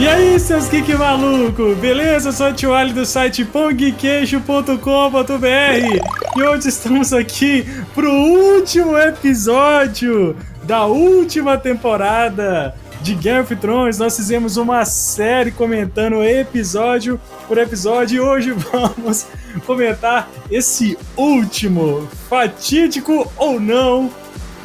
[0.00, 2.30] E aí, seus geek maluco, beleza?
[2.30, 10.34] Eu sou o Tio Ali do site pongqueixo.com.br e hoje estamos aqui pro último episódio
[10.62, 13.98] da última temporada de Game of Thrones.
[13.98, 19.26] Nós fizemos uma série comentando episódio por episódio e hoje vamos
[19.66, 24.10] comentar esse último, fatídico ou não,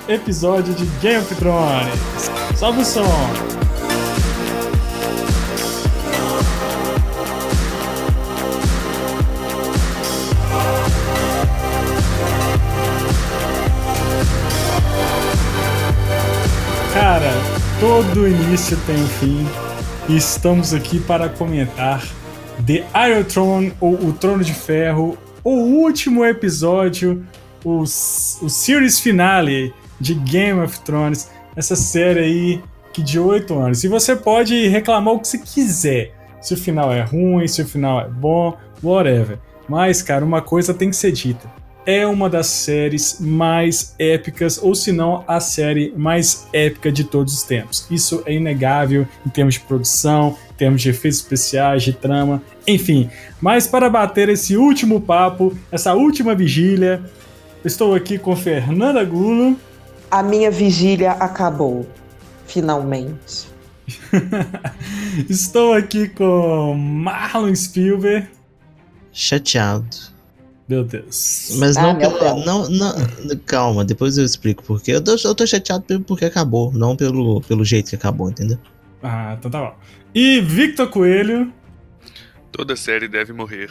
[0.07, 2.31] episódio de Game of Thrones.
[2.57, 3.64] Sobe o som!
[17.87, 19.45] Todo início tem um fim
[20.09, 22.03] e estamos aqui para comentar
[22.65, 27.23] The Iron Throne, ou O Trono de Ferro, o último episódio,
[27.63, 29.71] o, o series finale
[30.01, 33.83] de Game of Thrones, essa série aí que de oito anos.
[33.83, 37.67] E você pode reclamar o que você quiser, se o final é ruim, se o
[37.67, 39.37] final é bom, whatever.
[39.69, 41.54] Mas, cara, uma coisa tem que ser dita
[41.85, 47.33] é uma das séries mais épicas, ou se não, a série mais épica de todos
[47.33, 47.85] os tempos.
[47.91, 53.09] Isso é inegável em termos de produção, em termos de efeitos especiais, de trama, enfim.
[53.39, 57.03] Mas para bater esse último papo, essa última vigília,
[57.63, 59.57] estou aqui com Fernanda Gulo.
[60.09, 61.87] A minha vigília acabou,
[62.47, 63.53] finalmente.
[65.29, 68.27] estou aqui com Marlon Spielberg.
[69.11, 70.14] Chateado.
[70.67, 71.55] Meu Deus.
[71.59, 74.91] Mas não, ah, não, não, Calma, depois eu explico porque.
[74.91, 78.57] Eu tô, eu tô chateado porque acabou, não pelo, pelo jeito que acabou, entendeu?
[79.03, 79.75] Ah, então tá bom.
[80.13, 81.53] E Victor Coelho.
[82.51, 83.69] Toda série deve morrer.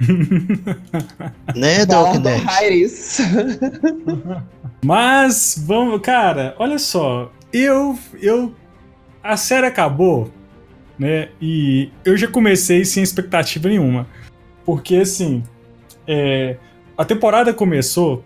[1.54, 2.02] né, Dead?
[4.84, 7.30] Mas, vamos, cara, olha só.
[7.52, 8.54] Eu, eu.
[9.22, 10.32] A série acabou,
[10.98, 11.28] né?
[11.40, 14.08] E eu já comecei sem expectativa nenhuma.
[14.64, 15.44] Porque, assim,
[16.12, 16.56] é,
[16.98, 18.24] a temporada começou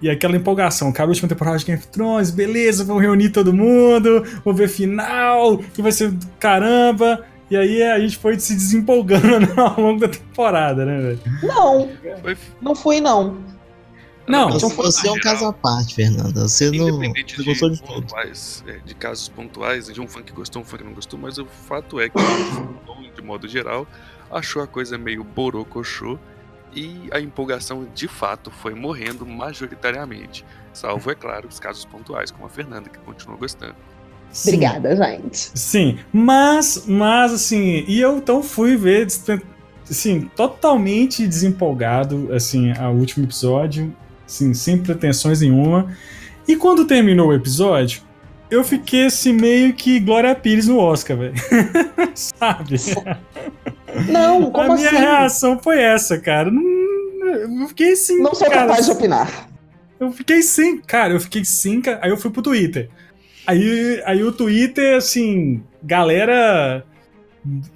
[0.00, 3.52] e aquela empolgação, cara, a última temporada de Game of Thrones, beleza, vamos reunir todo
[3.52, 7.26] mundo, vamos ver final, que vai ser caramba.
[7.50, 11.20] E aí a gente foi se desempolgando ao longo da temporada, né, velho?
[11.42, 11.90] Não,
[12.60, 13.36] não fui, não.
[14.26, 16.48] Não, você, você é um caso à parte, Fernanda.
[16.48, 18.06] Você não você gostou de tudo.
[18.66, 21.38] É, de casos pontuais, de um fã que gostou, um fã que não gostou, mas
[21.38, 22.18] o fato é que,
[23.14, 23.86] de modo geral,
[24.30, 26.18] achou a coisa meio borocochô
[26.76, 30.44] e a empolgação de fato foi morrendo majoritariamente,
[30.74, 33.74] salvo, é claro, os casos pontuais, como a Fernanda, que continua gostando.
[34.30, 34.50] Sim.
[34.50, 35.50] Obrigada, gente.
[35.54, 39.06] Sim, mas, mas assim, e eu então fui ver,
[39.88, 45.96] assim, totalmente desempolgado, assim, ao último episódio, assim, sem pretensões nenhuma.
[46.46, 48.02] E quando terminou o episódio,
[48.50, 51.34] eu fiquei assim meio que Glória Pires no Oscar, velho.
[52.14, 52.76] Sabe?
[54.08, 54.98] Não, como A minha assim?
[54.98, 56.50] reação foi essa, cara.
[56.50, 58.18] Eu fiquei assim.
[58.20, 59.48] Não sou cara, capaz de opinar.
[59.98, 61.82] Eu fiquei sem, cara, eu fiquei sem.
[62.00, 62.90] Aí eu fui pro Twitter.
[63.46, 66.84] Aí, aí o Twitter, assim, galera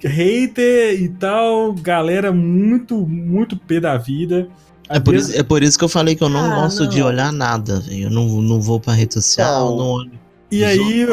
[0.03, 4.49] hater e tal, galera muito, muito pé da vida.
[4.89, 6.89] É por, isso, é por isso que eu falei que eu não ah, gosto não.
[6.89, 8.03] de olhar nada, velho.
[8.03, 10.11] Eu não, não vou pra rede social, não, não olho.
[10.51, 11.05] E aí,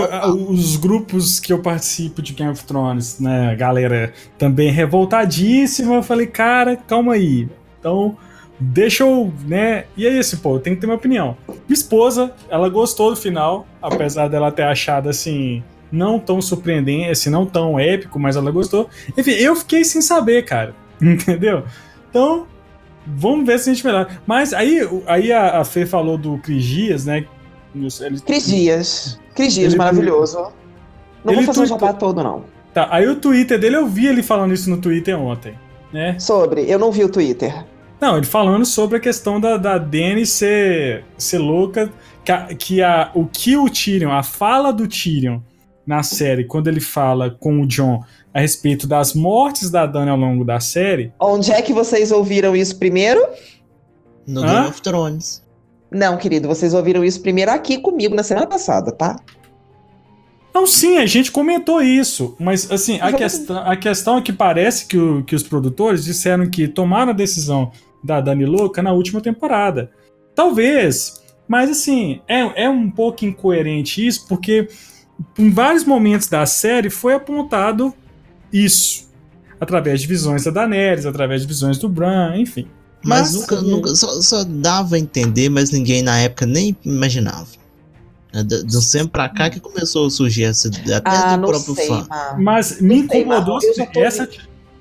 [0.49, 6.27] os grupos que eu participo de Game of Thrones, né, galera também revoltadíssima, eu falei,
[6.27, 7.49] cara, calma aí.
[7.79, 8.17] Então,
[8.59, 9.85] deixa eu, né?
[9.97, 11.37] E é isso, pô, tem que ter uma opinião.
[11.47, 17.31] Minha esposa, ela gostou do final, apesar dela ter achado assim, não tão surpreendente, assim,
[17.31, 18.89] não tão épico, mas ela gostou.
[19.17, 20.75] Enfim, eu fiquei sem saber, cara.
[21.01, 21.63] Entendeu?
[22.11, 22.47] Então,
[23.07, 24.09] vamos ver se a gente melhora.
[24.27, 27.25] Mas aí, aí a, a Fê falou do Cris Dias, né?
[27.75, 29.21] Ele, Cris Dias.
[29.39, 30.49] Cris Dias, ele, maravilhoso.
[31.25, 32.43] Não vou fazer o jabá todo, não.
[32.75, 35.55] Tá, aí o Twitter dele, eu vi ele falando isso no Twitter ontem,
[35.93, 36.19] né?
[36.19, 37.65] Sobre, eu não vi o Twitter.
[38.01, 41.89] Não, ele falando sobre a questão da, da Dany ser, ser louca,
[42.25, 45.39] que, a, que a, o que o Tyrion, a fala do Tyrion
[45.87, 48.03] na série, quando ele fala com o John
[48.35, 51.13] a respeito das mortes da Dany ao longo da série.
[51.21, 53.25] Onde é que vocês ouviram isso primeiro?
[54.27, 54.47] No Hã?
[54.47, 55.48] Game of Thrones.
[55.91, 59.17] Não, querido, vocês ouviram isso primeiro aqui comigo na semana passada, tá?
[60.55, 64.87] Não, sim, a gente comentou isso, mas assim, a, questão, a questão é que parece
[64.87, 67.71] que, o, que os produtores disseram que tomaram a decisão
[68.03, 69.91] da Dani Louca na última temporada.
[70.35, 74.69] Talvez, mas assim, é, é um pouco incoerente isso, porque
[75.39, 77.95] em vários momentos da série foi apontado
[78.53, 79.09] isso.
[79.61, 82.69] Através de visões da Daenerys, através de visões do Bran, enfim.
[83.03, 87.47] Mas, mas nunca, nunca só, só, dava a entender, mas ninguém na época nem imaginava.
[88.33, 91.75] É do, do sempre pra cá que começou a surgir essa até Ah, do próprio
[91.75, 92.07] sei, fã.
[92.09, 92.39] Mar.
[92.39, 94.29] Mas me sei, incomodou Marlon, tô essa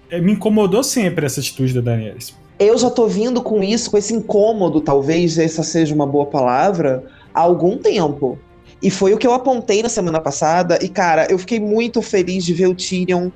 [0.10, 2.34] é, me incomodou sempre essa atitude da Daenerys.
[2.60, 7.04] Eu já tô vindo com isso, com esse incômodo, talvez essa seja uma boa palavra,
[7.34, 8.40] há algum tempo.
[8.82, 10.80] E foi o que eu apontei na semana passada.
[10.82, 13.30] E, cara, eu fiquei muito feliz de ver o Tyrion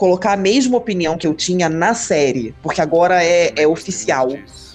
[0.00, 2.54] colocar a mesma opinião que eu tinha na série.
[2.62, 4.30] Porque agora é, é oficial.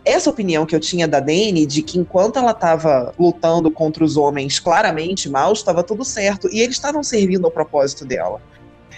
[0.06, 4.18] Essa opinião que eu tinha da Dany, de que enquanto ela tava lutando contra os
[4.18, 6.48] homens claramente maus, estava tudo certo.
[6.54, 8.40] E eles estavam servindo ao propósito dela.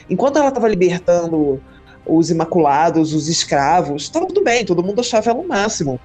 [0.10, 1.64] Enquanto ela tava libertando
[2.06, 5.98] os imaculados, os escravos, estava tudo bem, todo mundo achava ela o máximo.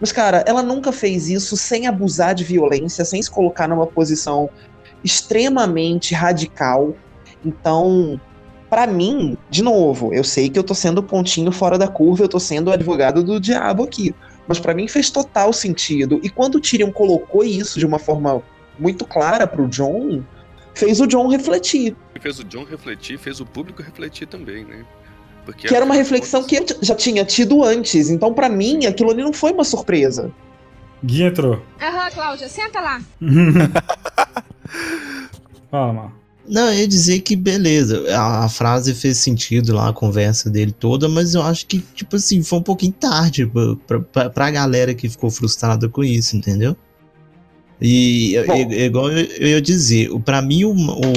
[0.00, 4.48] Mas, cara, ela nunca fez isso sem abusar de violência, sem se colocar numa posição
[5.02, 6.94] extremamente radical.
[7.44, 8.20] Então,
[8.68, 12.28] pra mim, de novo, eu sei que eu tô sendo pontinho fora da curva, eu
[12.28, 14.14] tô sendo o advogado do diabo aqui.
[14.46, 16.20] Mas pra mim fez total sentido.
[16.22, 18.42] E quando o Tyrion colocou isso de uma forma
[18.78, 20.22] muito clara pro John,
[20.74, 21.96] fez o John refletir.
[22.20, 24.84] Fez o John refletir, fez o público refletir também, né?
[25.44, 28.10] Porque Que era uma reflexão que eu já tinha tido antes.
[28.10, 30.30] Então, pra mim, aquilo ali não foi uma surpresa.
[31.04, 31.62] Gui entrou.
[31.80, 33.00] Aham, Cláudia, senta lá.
[35.70, 36.12] Fala, mal.
[36.48, 40.72] Não, eu ia dizer que beleza, a, a frase fez sentido lá, a conversa dele
[40.72, 44.94] toda, mas eu acho que, tipo assim, foi um pouquinho tarde pra, pra, pra, galera
[44.94, 46.76] que ficou frustrada com isso, entendeu?
[47.80, 48.72] E Bom.
[48.72, 51.12] igual eu, eu ia dizer, pra mim o, o,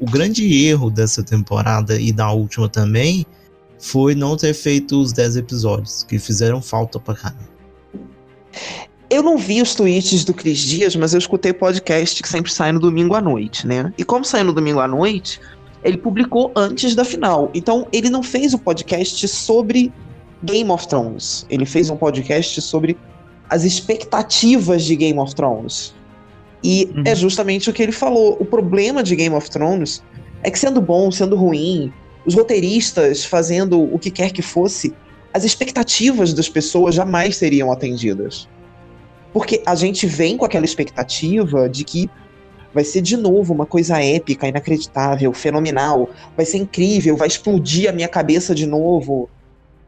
[0.00, 3.26] o grande erro dessa temporada e da última também
[3.78, 7.52] foi não ter feito os 10 episódios, que fizeram falta pra caramba.
[9.12, 12.72] Eu não vi os tweets do Cris Dias, mas eu escutei podcast que sempre sai
[12.72, 13.92] no domingo à noite, né?
[13.98, 15.38] E como sai no domingo à noite,
[15.84, 17.50] ele publicou antes da final.
[17.52, 19.92] Então, ele não fez o podcast sobre
[20.42, 21.44] Game of Thrones.
[21.50, 22.96] Ele fez um podcast sobre
[23.50, 25.94] as expectativas de Game of Thrones.
[26.64, 27.02] E Uhum.
[27.04, 28.38] é justamente o que ele falou.
[28.40, 30.02] O problema de Game of Thrones
[30.42, 31.92] é que, sendo bom, sendo ruim,
[32.24, 34.94] os roteiristas fazendo o que quer que fosse,
[35.34, 38.48] as expectativas das pessoas jamais seriam atendidas.
[39.32, 42.10] Porque a gente vem com aquela expectativa de que
[42.74, 47.92] vai ser de novo uma coisa épica, inacreditável, fenomenal, vai ser incrível, vai explodir a
[47.92, 49.28] minha cabeça de novo.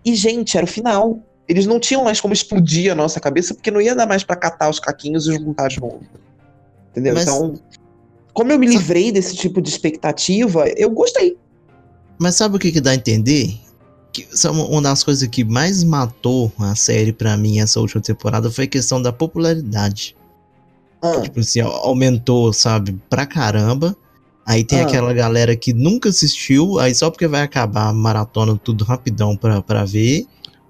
[0.05, 1.19] E, gente, era o final.
[1.49, 4.37] Eles não tinham mais como explodir a nossa cabeça, porque não ia dar mais pra
[4.37, 6.00] catar os caquinhos e juntar de novo.
[6.91, 7.14] Entendeu?
[7.14, 7.55] Mas- Então,
[8.32, 11.37] como eu me livrei desse tipo de expectativa, eu gostei.
[12.19, 13.58] Mas sabe o que, que dá a entender?
[14.14, 18.49] Que são uma das coisas que mais matou a série pra mim essa última temporada
[18.50, 20.14] foi a questão da popularidade.
[21.02, 23.94] Ah, Tipo assim, au- aumentou, sabe, pra caramba.
[24.46, 24.84] Aí tem Ah.
[24.84, 29.61] aquela galera que nunca assistiu, aí só porque vai acabar a maratona tudo rapidão pra,
[29.61, 30.26] pra ver.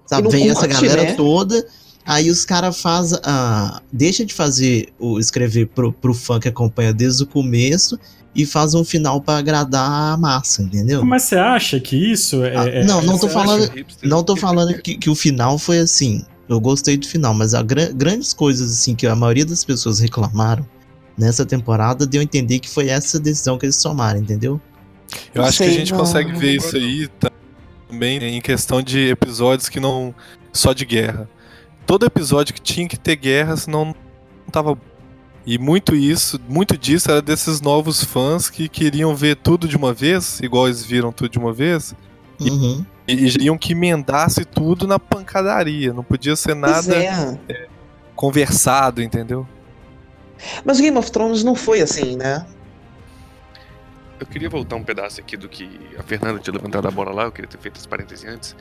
[0.06, 1.12] Sabe, vem essa curte, galera né?
[1.12, 1.66] toda.
[2.06, 3.18] Aí os caras fazem.
[3.24, 7.98] Ah, deixa de fazer o escrever pro, pro fã que acompanha desde o começo
[8.34, 11.04] e faz um final pra agradar a massa, entendeu?
[11.04, 12.56] Mas você acha que isso é.
[12.56, 13.70] Ah, é- não, não tô falando-.
[14.02, 16.22] Não tô falando que, que o final foi assim.
[16.46, 19.98] Eu gostei do final, mas a gra- grandes coisas assim que a maioria das pessoas
[19.98, 20.66] reclamaram
[21.16, 24.60] nessa temporada deu a entender que foi essa decisão que eles tomaram, entendeu?
[25.34, 26.00] Eu Não acho que sei, a gente não.
[26.00, 27.08] consegue ver isso aí
[27.88, 30.14] também em questão de episódios que não
[30.52, 31.28] só de guerra.
[31.86, 34.78] Todo episódio que tinha que ter guerra, senão não tava
[35.46, 39.92] e muito isso, muito disso era desses novos fãs que queriam ver tudo de uma
[39.92, 41.94] vez, igual eles viram tudo de uma vez,
[42.40, 42.84] Uhum.
[43.06, 47.68] e, e queriam que emendasse tudo na pancadaria, não podia ser nada é.
[48.16, 49.46] conversado, entendeu?
[50.64, 52.46] Mas Game of Thrones não foi assim, né?
[54.18, 57.24] Eu queria voltar um pedaço aqui do que a Fernanda tinha levantado a bola lá,
[57.24, 58.56] eu queria ter feito esse parêntese antes.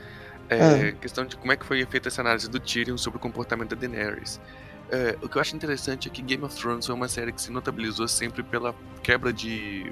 [0.50, 3.76] É, Questão de como é que foi feita essa análise do Tyrion sobre o comportamento
[3.76, 4.40] da Daenerys.
[4.92, 7.42] É, o que eu acho interessante é que Game of Thrones foi uma série que
[7.42, 9.92] se notabilizou sempre pela quebra de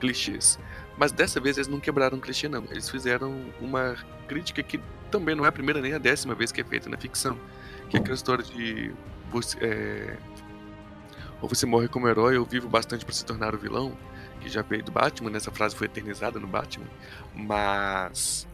[0.00, 0.58] clichês.
[0.98, 2.64] Mas dessa vez eles não quebraram clichê, não.
[2.70, 3.96] Eles fizeram uma
[4.28, 6.96] crítica que também não é a primeira nem a décima vez que é feita na
[6.96, 7.38] ficção.
[7.88, 8.92] Que é aquela história de.
[9.30, 10.16] Você, é,
[11.40, 13.96] ou você morre como herói ou vivo bastante para se tornar o vilão
[14.40, 16.86] que já veio do Batman, nessa frase foi eternizada no Batman,
[17.34, 18.48] mas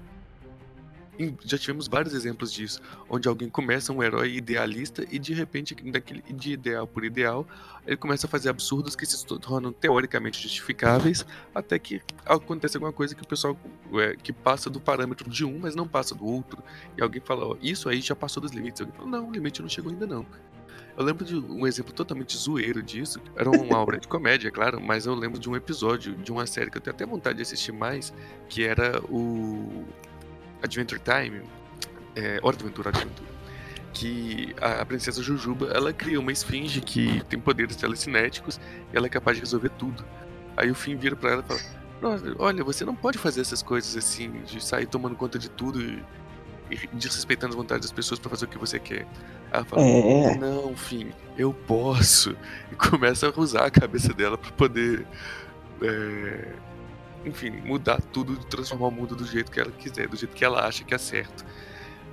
[1.44, 6.23] já tivemos vários exemplos disso, onde alguém começa um herói idealista e de repente, daquele,
[6.23, 7.46] de ideal por ideal,
[7.87, 13.14] ele começa a fazer absurdos que se tornam teoricamente justificáveis, até que acontece alguma coisa
[13.14, 13.56] que o pessoal
[13.94, 16.62] é, que passa do parâmetro de um, mas não passa do outro,
[16.96, 18.80] e alguém fala, ó, isso aí já passou dos limites.
[18.80, 20.26] Alguém fala, não, o limite não chegou ainda não.
[20.96, 23.20] Eu lembro de um exemplo totalmente zoeiro disso.
[23.37, 26.70] Era uma obra de comédia, claro, mas eu lembro de um episódio de uma série
[26.70, 28.14] que eu tenho até vontade de assistir mais,
[28.49, 29.85] que era o
[30.66, 31.42] Adventure Time.
[32.14, 33.28] É, Hora de Aventura, Aventura.
[33.92, 38.61] que a, a princesa Jujuba, ela cria uma esfinge que tem poderes telecinéticos
[38.92, 40.04] e ela é capaz de resolver tudo.
[40.56, 41.61] Aí o Finn vira pra ela e fala:
[42.00, 45.80] "Nossa, olha, você não pode fazer essas coisas assim, de sair tomando conta de tudo
[45.82, 46.02] e,
[46.70, 49.06] e desrespeitando as vontades das pessoas pra fazer o que você quer.
[49.52, 50.37] Ela fala: É.
[50.38, 52.35] Não, Finn, eu posso.
[52.73, 55.06] E começa a usar a cabeça dela pra poder.
[55.82, 56.49] é,
[57.26, 60.66] enfim, mudar tudo, transformar o mundo do jeito que ela quiser, do jeito que ela
[60.66, 61.45] acha que é certo.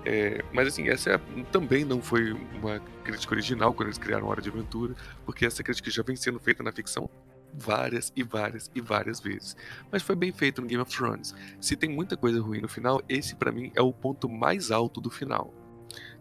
[0.05, 1.17] É, mas assim, essa é-
[1.51, 5.89] também não foi uma crítica original quando eles criaram Hora de Aventura, porque essa crítica
[5.89, 7.10] já vem sendo feita na ficção
[7.53, 9.55] várias e várias e várias vezes.
[9.91, 11.34] Mas foi bem feito no Game of Thrones.
[11.62, 15.00] Se tem muita coisa ruim no final, esse pra mim é o ponto mais alto
[15.00, 15.53] do final.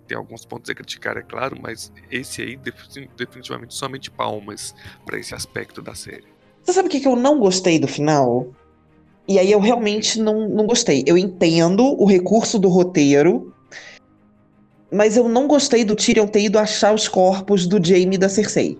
[0.06, 4.74] Tem alguns pontos a criticar, é claro, mas esse aí defini- definitivamente somente palmas
[5.06, 6.26] pra esse aspecto da série.
[6.62, 8.54] Você sabe o que eu não gostei do final?
[9.28, 11.04] E aí eu realmente não, não gostei.
[11.06, 13.52] Eu entendo o recurso do roteiro,
[14.90, 18.28] mas eu não gostei do Tyrion ter ido achar os corpos do Jaime e da
[18.28, 18.78] Cersei.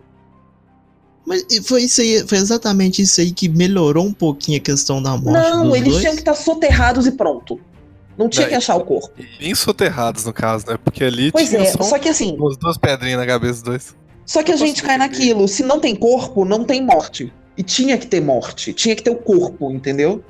[1.24, 5.16] Mas foi isso aí, foi exatamente isso aí que melhorou um pouquinho a questão da
[5.16, 6.00] morte não, dos eles dois.
[6.00, 7.60] tinham que estar soterrados e pronto.
[8.18, 9.24] Não tinha Não, que achar o corpo.
[9.40, 10.76] E ensoterrados, no caso, né?
[10.82, 13.62] Porque ali Pois tinha é, só só que assim, umas duas pedrinhas na cabeça dos
[13.62, 13.96] dois.
[14.26, 15.10] só que a gente cai entender.
[15.10, 15.48] naquilo.
[15.48, 17.32] Se não tem corpo, não tem morte.
[17.56, 18.72] E tinha que ter morte.
[18.74, 20.22] Tinha que ter o corpo, entendeu?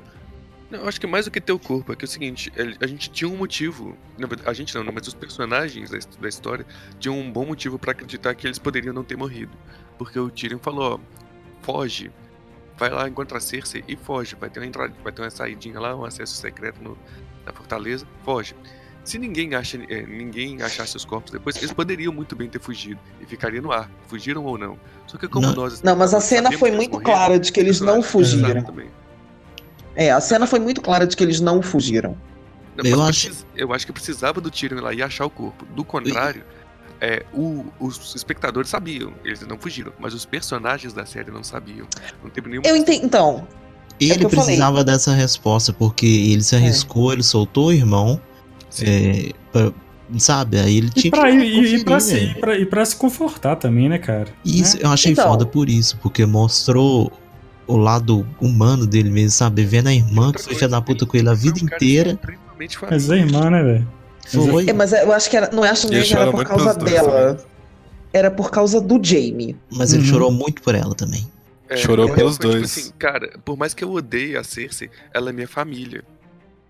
[0.73, 2.51] Não, eu acho que mais do que ter o corpo, é que é o seguinte,
[2.55, 3.95] ele- a gente tinha um motivo,
[4.43, 6.65] a gente não, mas os personagens da, his- da história
[6.99, 9.51] tinham um bom motivo pra acreditar que eles poderiam não ter morrido.
[9.99, 10.99] Porque o Tyrion falou, ó,
[11.61, 12.09] foge,
[12.75, 15.79] vai lá, encontra a Cersei e foge, vai ter uma entrada, vai ter uma saidinha
[15.79, 16.97] lá, um acesso secreto no-
[17.45, 18.55] na fortaleza, foge.
[19.03, 22.99] Se ninguém acha, é, ninguém achasse os corpos depois, eles poderiam muito bem ter fugido
[23.21, 24.79] e ficaria no ar, fugiram ou não.
[25.05, 25.53] Só que como Não.
[25.53, 28.63] nós Não, mas a cena foi muito morreram, clara de que eles não fugiram.
[28.63, 28.87] também.
[29.95, 32.17] É, a cena foi muito clara de que eles não fugiram.
[32.75, 35.63] Não, Eu acho- precis- eu acho que precisava do Tyrion lá e achar o corpo.
[35.75, 36.43] Do contrário,
[36.99, 41.85] é, o- os espectadores sabiam, eles não fugiram, mas os personagens da série não sabiam.
[42.23, 42.63] Não teve nenhum.
[42.65, 43.05] Eu entendi.
[43.05, 43.47] Então,
[44.01, 44.45] É Ele que eu falei.
[44.45, 48.19] precisava dessa resposta, porque ele se arriscou, ele soltou o irmão,
[48.81, 49.71] é, pra-
[50.17, 50.59] sabe?
[50.59, 52.31] Aí ele E tinha pra, que e, e pra se, velho.
[52.31, 54.25] e, pra, e pra se confortar também, né, cara?
[54.43, 54.83] Isso, Né?
[54.85, 55.25] eu achei Então.
[55.29, 57.11] foda por isso, porque mostrou
[57.67, 59.63] o lado humano dele mesmo, sabe?
[59.63, 62.19] Vendo a irmã que foi filha da puta com ele a vida inteira.
[62.89, 63.91] Mas é irmã, né, velho?
[64.25, 64.69] Foi.
[64.69, 67.45] é, mas eu acho que era, não acho nem que era por causa dela.
[68.13, 69.55] Era por causa do Jamie.
[69.71, 70.07] Mas ele Uhum.
[70.09, 71.27] chorou muito por ela também.
[71.67, 72.77] É, Chorou eu- pelos foi, tipo dois.
[72.77, 76.03] assim, cara, por mais que eu odeie a Cersei, ela é minha família.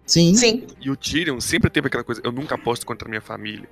[0.05, 0.33] Sim.
[0.35, 0.63] Sim.
[0.81, 3.67] E o Tyrion sempre teve aquela coisa, eu nunca aposto contra a minha família.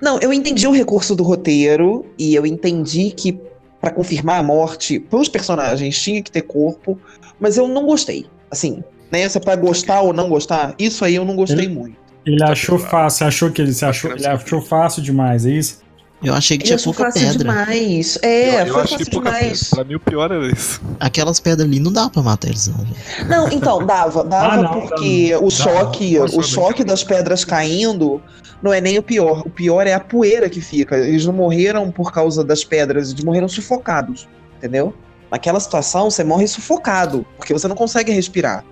[0.00, 3.38] Não, eu entendi o recurso do roteiro e eu entendi que
[3.86, 6.98] pra confirmar a morte pros personagens tinha que ter corpo,
[7.38, 8.26] mas eu não gostei.
[8.50, 9.28] Assim, né?
[9.28, 11.96] Se é pra gostar ou não gostar, isso aí eu não gostei muito.
[12.24, 14.44] Ele Tá achou fácil, achou que ele se achou, Acho que ele sei.
[14.44, 15.80] achou fácil demais, é isso?
[16.26, 17.38] Eu achei que tinha pouca fácil pedra.
[17.38, 18.18] demais.
[18.22, 19.60] É, eu, eu foi achei fácil pouca demais.
[19.62, 19.76] pedra.
[19.76, 20.80] Pra mim o pior era isso.
[20.98, 23.28] Aquelas pedras ali não dá pra matar eles, não, velho.
[23.28, 28.20] Não, então, dava, dava Ah, não, porque dá- o choque, o choque das pedras caindo
[28.62, 29.42] não é nem o pior.
[29.46, 30.96] O pior é a poeira que fica.
[30.96, 34.26] Eles não morreram por causa das pedras, eles morreram sufocados,
[34.58, 34.94] entendeu?
[35.30, 38.64] Naquela situação, você morre sufocado, porque você não consegue respirar.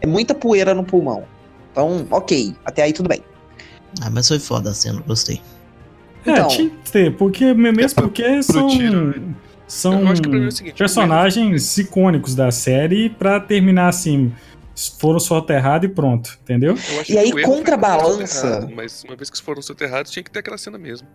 [0.00, 1.24] É muita poeira no pulmão.
[1.72, 3.22] Então, ok, até aí tudo bem.
[4.00, 5.40] Ah, mas foi foda a cena, gostei.
[6.30, 6.48] É, Então.
[6.48, 9.34] tinha que ter, porque, mesmo pro- porque são, tiro,
[9.66, 14.32] são é o seguinte, personagens icônicos da série pra terminar assim,
[14.98, 16.76] foram soterrados e pronto, entendeu?
[17.08, 18.68] E aí contrabalança.
[18.74, 21.06] Mas uma vez que foram soterrados, tinha que ter aquela cena mesmo.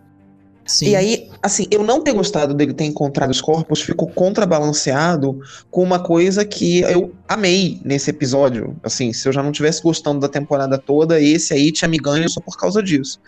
[0.66, 0.88] Sim.
[0.88, 5.38] E aí, assim, eu não ter gostado dele ter encontrado os corpos ficou contrabalanceado
[5.70, 8.74] com uma coisa que eu amei nesse episódio.
[8.82, 12.26] Assim, se eu já não tivesse gostando da temporada toda, esse aí tinha me ganho
[12.30, 13.20] só por causa disso.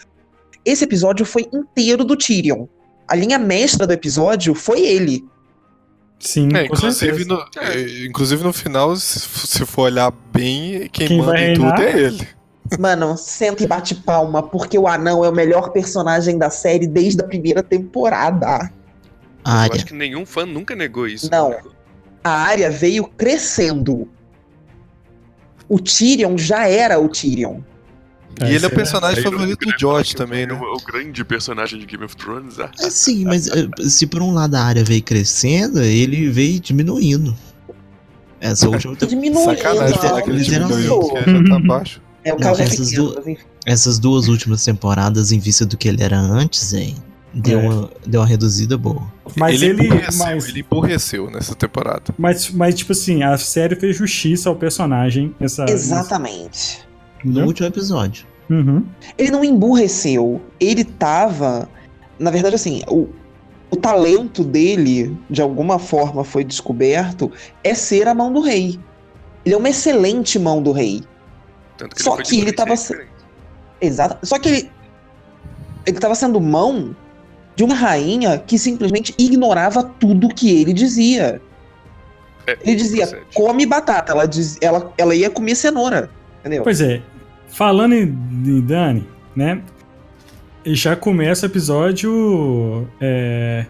[0.67, 2.67] Esse episódio foi inteiro do Tyrion.
[3.09, 5.25] A linha mestra do episódio foi ele.
[6.19, 6.95] Sim, É, inclusive,
[7.25, 7.29] certeza.
[7.29, 11.99] no, é, inclusive no final, se, for olhar bem, quem, Quem manda em tudo é
[12.01, 12.29] ele.
[12.81, 17.21] Mano, senta e bate palma, porque o anão é o melhor personagem da série desde
[17.21, 18.73] a primeira temporada.
[19.45, 19.77] A Eu área.
[19.77, 21.31] acho que nenhum fã nunca negou isso.
[21.31, 21.55] Não.
[22.25, 24.09] A área veio crescendo.
[25.69, 27.61] O Tyrion já era o Tyrion.
[28.43, 30.53] E ele é o personagem Aí, favorito eu- do George também, né?
[30.53, 32.59] O, o grande personagem de Game of Thrones.
[32.61, 36.61] ah, É, sim, mas eh, se por um lado a área veio crescendo, ele veio
[36.61, 37.35] diminuindo.
[38.41, 39.07] Essa última temporada.
[39.07, 39.57] Diminuindo.
[39.57, 42.03] Sacanagem não, falar que ele diminuiu, porque já tá baixo.
[42.23, 45.77] É o caso é essas pequeno, du- mas essas duas últimas temporadas, em vista do
[45.77, 46.95] que ele era antes, hein,
[47.33, 47.69] deu, É.
[47.69, 49.03] uma, deu uma reduzida boa.
[49.37, 52.15] Mas ele, ele, emburreceu, mas, ele emburreceu nessa temporada.
[52.19, 55.35] mas, mas, tipo assim, a série fez justiça ao personagem.
[55.41, 56.81] Essa, Exatamente.
[57.25, 57.47] No Entendeu?
[57.47, 58.27] último episódio.
[58.49, 58.85] Uhum.
[59.19, 60.41] Ele não emburreceu.
[60.61, 61.69] Ele tava.
[62.19, 63.09] Na verdade, assim, o,
[63.71, 67.31] o talento dele, de alguma forma, foi descoberto,
[67.65, 68.79] é ser a mão do rei.
[69.45, 71.03] Ele é uma excelente mão do rei.
[71.77, 73.07] Tanto que Só ele que ele tava se-.
[73.81, 74.25] Exato.
[74.27, 74.71] Só que ele.
[75.85, 76.97] Ele tava sendo mão
[77.55, 81.41] de uma rainha que simplesmente ignorava tudo que ele dizia.
[82.47, 83.27] É, Ele dizia, procede.
[83.35, 84.13] come batata.
[84.13, 86.11] Ela, diz, ela, ela ia comer cenoura.
[86.47, 86.63] Entendeu?
[86.63, 87.03] Pois é,
[87.49, 89.61] falando em, em Dani, né?
[90.65, 92.89] e Já começa o episódio.
[93.01, 93.67] é,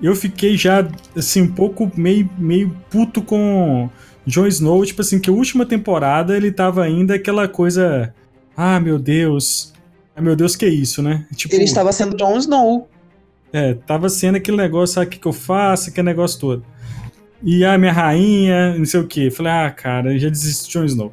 [0.00, 3.88] eu fiquei já, assim, um pouco meio, meio puto com
[4.26, 4.84] Jon Snow.
[4.84, 8.14] Tipo assim, que a última temporada ele tava ainda aquela coisa.
[8.54, 9.72] Ah, meu Deus.
[10.14, 11.26] Ah, meu Deus, que é isso, né?
[11.34, 12.90] Tipo, Ele estava sendo Jon Snow.
[13.52, 16.64] É, tava sendo aquele negócio, sabe o que, que eu faço, aquele negócio todo.
[17.42, 19.30] E a minha rainha, não sei o que.
[19.30, 21.12] Falei, ah, cara, já desisto de Jon Snow.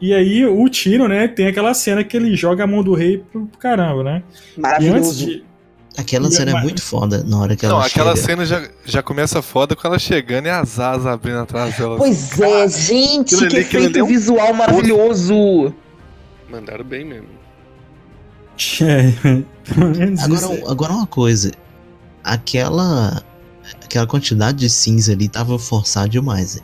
[0.00, 3.18] E aí o Tiro, né, tem aquela cena que ele joga a mão do rei
[3.18, 4.22] pro, caramba, né?
[4.22, 5.26] E antes Maravilhoso.
[5.26, 5.44] de.
[5.96, 8.26] Aquela cena é muito foda na hora que Não, ela aquela chega.
[8.28, 11.96] cena já, já começa foda com ela chegando e as asas abrindo atrás dela.
[11.96, 15.74] Pois é, gente, aquilo que ali- ali efeito é um visual maravilhoso.
[16.48, 17.26] Mandaram bem mesmo.
[18.82, 19.42] É.
[20.24, 21.50] Agora, agora uma coisa.
[22.22, 23.22] Aquela.
[23.84, 26.62] Aquela quantidade de cinza ali tava forçada demais.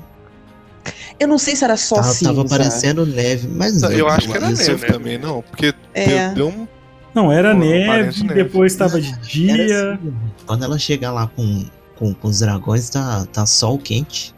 [1.19, 2.35] Eu não sei se era só Tava, cinza.
[2.35, 5.43] tava parecendo neve, mas Não, eu acho que era neve também, não.
[5.43, 6.29] Porque É.
[6.29, 6.69] deu, deu um.
[7.15, 9.93] Não, era Pô, neve, depois tava de Era dia.
[9.95, 10.15] assim,
[10.47, 11.65] quando ela chega lá com,
[11.97, 14.35] com, com os dragões, tá, tá sol quente.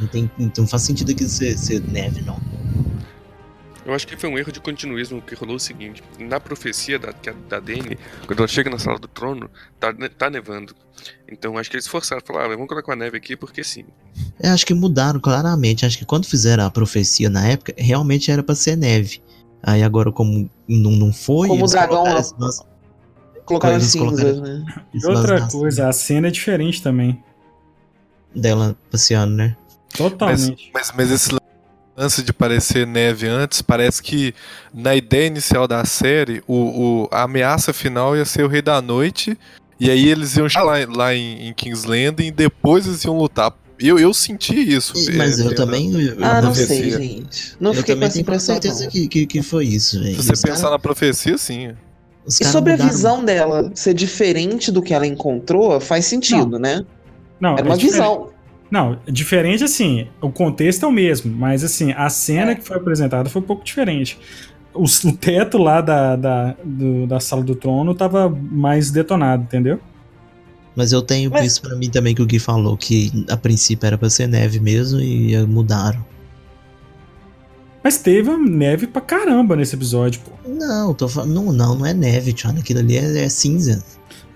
[0.00, 2.38] Não, tem, não faz sentido aquilo ser, ser neve, não.
[3.86, 7.08] Eu acho que foi um erro de continuismo que rolou o seguinte: na profecia da,
[7.08, 10.74] é da Dany, quando ela chega na sala do trono, tá, ne- tá nevando.
[11.30, 13.84] Então acho que eles forçaram, falaram, ah, vamos colocar a neve aqui porque sim.
[14.40, 15.84] Eu acho que mudaram claramente.
[15.84, 19.20] Acho que quando fizeram a profecia na época, realmente era pra ser neve.
[19.62, 21.48] Aí agora, como não, não foi.
[21.48, 22.62] Como o dragão colocaram lance-
[23.44, 24.64] Colocaram Eles cinzas, né?
[24.94, 27.22] E outra coisa, a cena é diferente também.
[28.34, 29.56] Dela passeando, né?
[29.90, 30.70] Mas, Totalmente.
[30.72, 31.28] mas, mas esse
[31.96, 34.34] lance de parecer neve antes, parece que
[34.72, 36.54] na ideia inicial da série, o,
[37.04, 39.38] o- a ameaça final ia ser o Rei da Noite.
[39.78, 43.16] E aí eles iam chegar lá, lá em, em King's Landing e depois eles iam
[43.18, 43.52] lutar.
[43.78, 44.92] Eu, eu senti isso.
[44.96, 45.92] E- é, Mas eu vendo- também.
[45.92, 46.66] eu- Ah, não profecia.
[46.66, 47.56] sei, gente.
[47.60, 48.54] Não eu fiquei com essa impressão.
[48.54, 48.90] certeza não.
[48.90, 50.14] que, que, que foi isso, velho.
[50.16, 51.72] Se você Os pensar cara- na profecia, sim.
[52.24, 56.84] os E sobre a visão dela ser diferente do que ela encontrou, faz sentido, né?
[57.40, 57.92] Não, Era é uma diferente.
[58.00, 58.30] visão.
[58.74, 62.54] Não, diferente assim, o contexto é o mesmo, mas assim, a cena É.
[62.56, 64.18] que foi apresentada foi um pouco diferente.
[64.74, 69.78] O, o teto lá da, da, do- da sala do trono tava mais detonado, entendeu?
[70.74, 73.86] Mas eu tenho Mas- isso pra mim também que o Gui falou, que a princípio
[73.86, 76.04] era pra ser neve mesmo e mudaram.
[77.84, 80.32] Mas teve neve pra caramba nesse episódio, pô.
[80.48, 81.32] Não, tô falando.
[81.32, 82.50] Não, não, não é neve, tio.
[82.50, 83.84] Aquilo ali é, é cinza.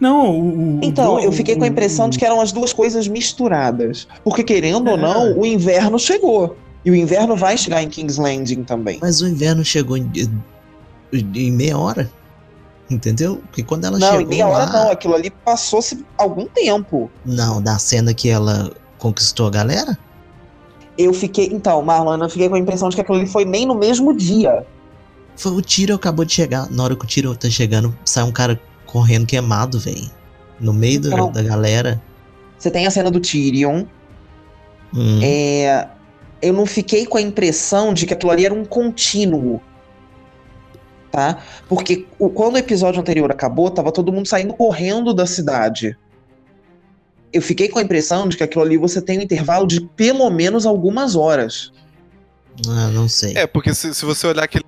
[0.01, 0.77] Não, o.
[0.79, 3.09] o- Então, o- eu fiquei com a o- impressão de que eram as duas coisas
[3.09, 4.07] misturadas.
[4.23, 5.01] Porque, querendo ou É.
[5.01, 6.57] não, o inverno chegou.
[6.85, 8.99] E o inverno vai chegar em King's Landing também.
[9.03, 10.09] Mas o inverno chegou em,
[11.13, 12.11] em meia hora.
[12.91, 13.43] Entendeu?
[13.47, 14.91] Porque quando ela não, chegou em meia lá, hora não.
[14.93, 17.11] Aquilo ali passou-se algum tempo.
[17.27, 19.99] Não, da cena que ela conquistou a galera?
[20.97, 21.51] Eu fiquei.
[21.53, 24.17] Então, Marlon, eu fiquei com a impressão de que aquilo ali foi nem no mesmo
[24.17, 24.65] dia.
[25.37, 26.71] Foi o tiro acabou de chegar.
[26.71, 28.59] Na hora que o tiro tá chegando, sai um cara
[28.89, 30.11] correndo queimado, velho.
[30.59, 32.03] No meio do- Então- da galera.
[32.59, 33.85] Você tem a cena do Tyrion.
[34.93, 35.21] Hum.
[35.23, 35.87] É,
[36.43, 39.61] eu não fiquei com a impressão de que aquilo ali era um contínuo.
[41.11, 41.39] Tá?
[41.69, 45.97] Porque o- quando o episódio anterior acabou, tava todo mundo saindo correndo da cidade.
[47.33, 50.29] Eu fiquei com a impressão de que aquilo ali você tem um intervalo de pelo
[50.31, 51.73] menos algumas horas.
[52.67, 53.37] Ah, não sei.
[53.37, 54.65] É, porque se, se você olhar aquele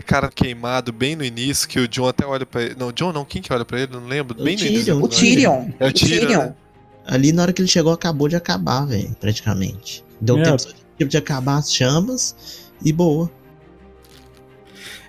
[0.00, 2.74] cara queimado bem no início, que o John até olha pra ele.
[2.78, 3.92] Não, o John não, quem que olha pra ele?
[3.92, 4.40] Não lembro.
[4.40, 5.02] O Bem no Tyrion, início.
[5.04, 5.08] O.
[5.08, 5.68] Tyrion.
[5.78, 6.54] É o Tyrion, né?
[7.06, 9.14] Ali na hora que ele chegou, acabou de acabar, velho.
[9.20, 10.04] Praticamente.
[10.20, 10.42] Deu É.
[10.44, 10.64] tempo
[10.98, 13.30] de, de acabar as chamas e boa.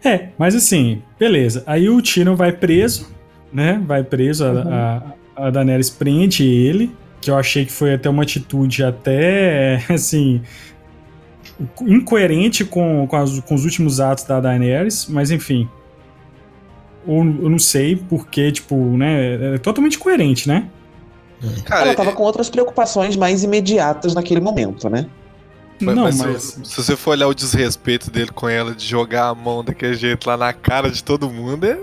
[0.03, 1.63] É, mas assim, beleza.
[1.65, 3.07] Aí o Tyrion vai preso,
[3.51, 3.81] né?
[3.85, 4.73] Vai preso, a, Uhum.
[4.73, 5.13] a,
[5.47, 10.41] a Daenerys prende ele, que eu achei que foi até uma atitude até, assim,
[11.81, 15.69] incoerente com, com, as- com os últimos atos da Daenerys, mas enfim.
[17.05, 19.55] Ou eu não sei porque, tipo, né?
[19.55, 20.67] É totalmente coerente, né?
[21.65, 25.05] Cara, Ela tava com outras preocupações mais imediatas naquele momento, né?
[25.81, 26.41] Mas, não, mas mas.
[26.43, 29.95] Se, se você for olhar o desrespeito dele com ela, de jogar a mão daquele
[29.95, 31.77] jeito lá na cara de todo mundo, é.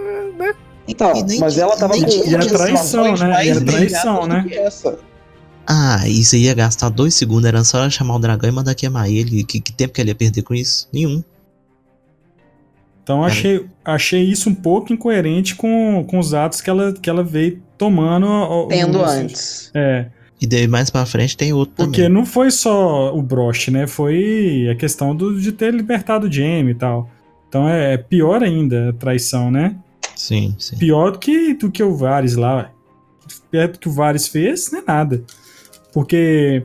[0.88, 3.28] Então, E nem mas ela tava com E outras traição, né?
[3.28, 4.44] mais E a traição, né?
[5.72, 8.74] Ah, isso aí ia gastar dois segundos, era só ela chamar o dragão e mandar
[8.74, 9.44] queimar ele.
[9.44, 10.88] Que, que tempo que ele ia perder com isso?
[10.92, 11.22] Nenhum.
[13.04, 17.22] Então achei, achei isso um pouco incoerente com, com os atos que ela, que ela
[17.22, 18.66] veio tomando.
[18.68, 19.70] Tendo antes.
[19.72, 20.06] É.
[20.40, 22.14] E daí mais pra frente tem outro Porque também.
[22.14, 23.87] não foi só o broche, né?
[23.87, 27.09] Foi a questão do, de ter libertado o Jamie e tal.
[27.48, 29.76] Então é pior ainda a traição, né?
[30.16, 30.78] Sim, sim.
[30.78, 32.72] Pior do que, do que o Varys lá.
[33.52, 35.22] Perto do que o Varys fez, não é nada.
[35.92, 36.64] Porque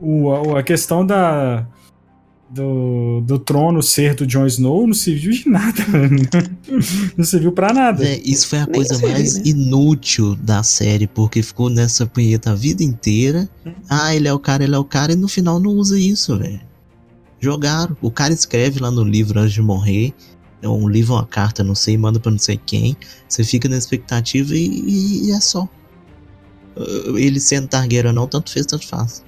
[0.00, 1.66] o, a, a questão da,
[2.48, 5.82] do, do trono ser do Jon Snow não serviu de nada.
[7.16, 8.04] não serviu pra nada.
[8.04, 9.42] Véi, isso foi a Nem coisa mais né?
[9.46, 13.48] inútil da série, porque ficou nessa punheta a vida inteira.
[13.88, 16.38] Ah, ele é o cara, ele é o cara, e no final não usa isso,
[16.38, 16.60] velho.
[17.40, 17.96] Jogaram.
[18.00, 20.14] O cara escreve lá no livro antes de morrer.
[20.62, 22.96] é Um livro, uma carta, não sei, manda pra não sei quem.
[23.28, 25.68] Você fica na expectativa e, e é só.
[26.76, 29.24] Uh, Ele sendo Targaryen ou não, tanto fez, tanto faz.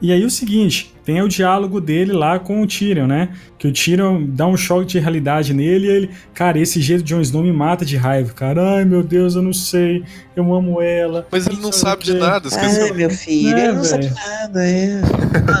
[0.00, 3.30] E aí o seguinte, tem o diálogo dele lá com o Tyrion, né?
[3.58, 7.08] Que o Tyrion dá um choque de realidade nele e ele, cara, esse jeito de
[7.12, 8.76] Jon Snow me mata de raiva, cara.
[8.76, 10.04] Ai, meu Deus, eu não sei,
[10.36, 11.26] eu amo ela.
[11.32, 12.84] Mas ele não Sei sabe de nada, esqueceu.
[12.84, 14.14] Ai, meu filho, É, ele não sabe velho.
[14.14, 15.00] nada, é.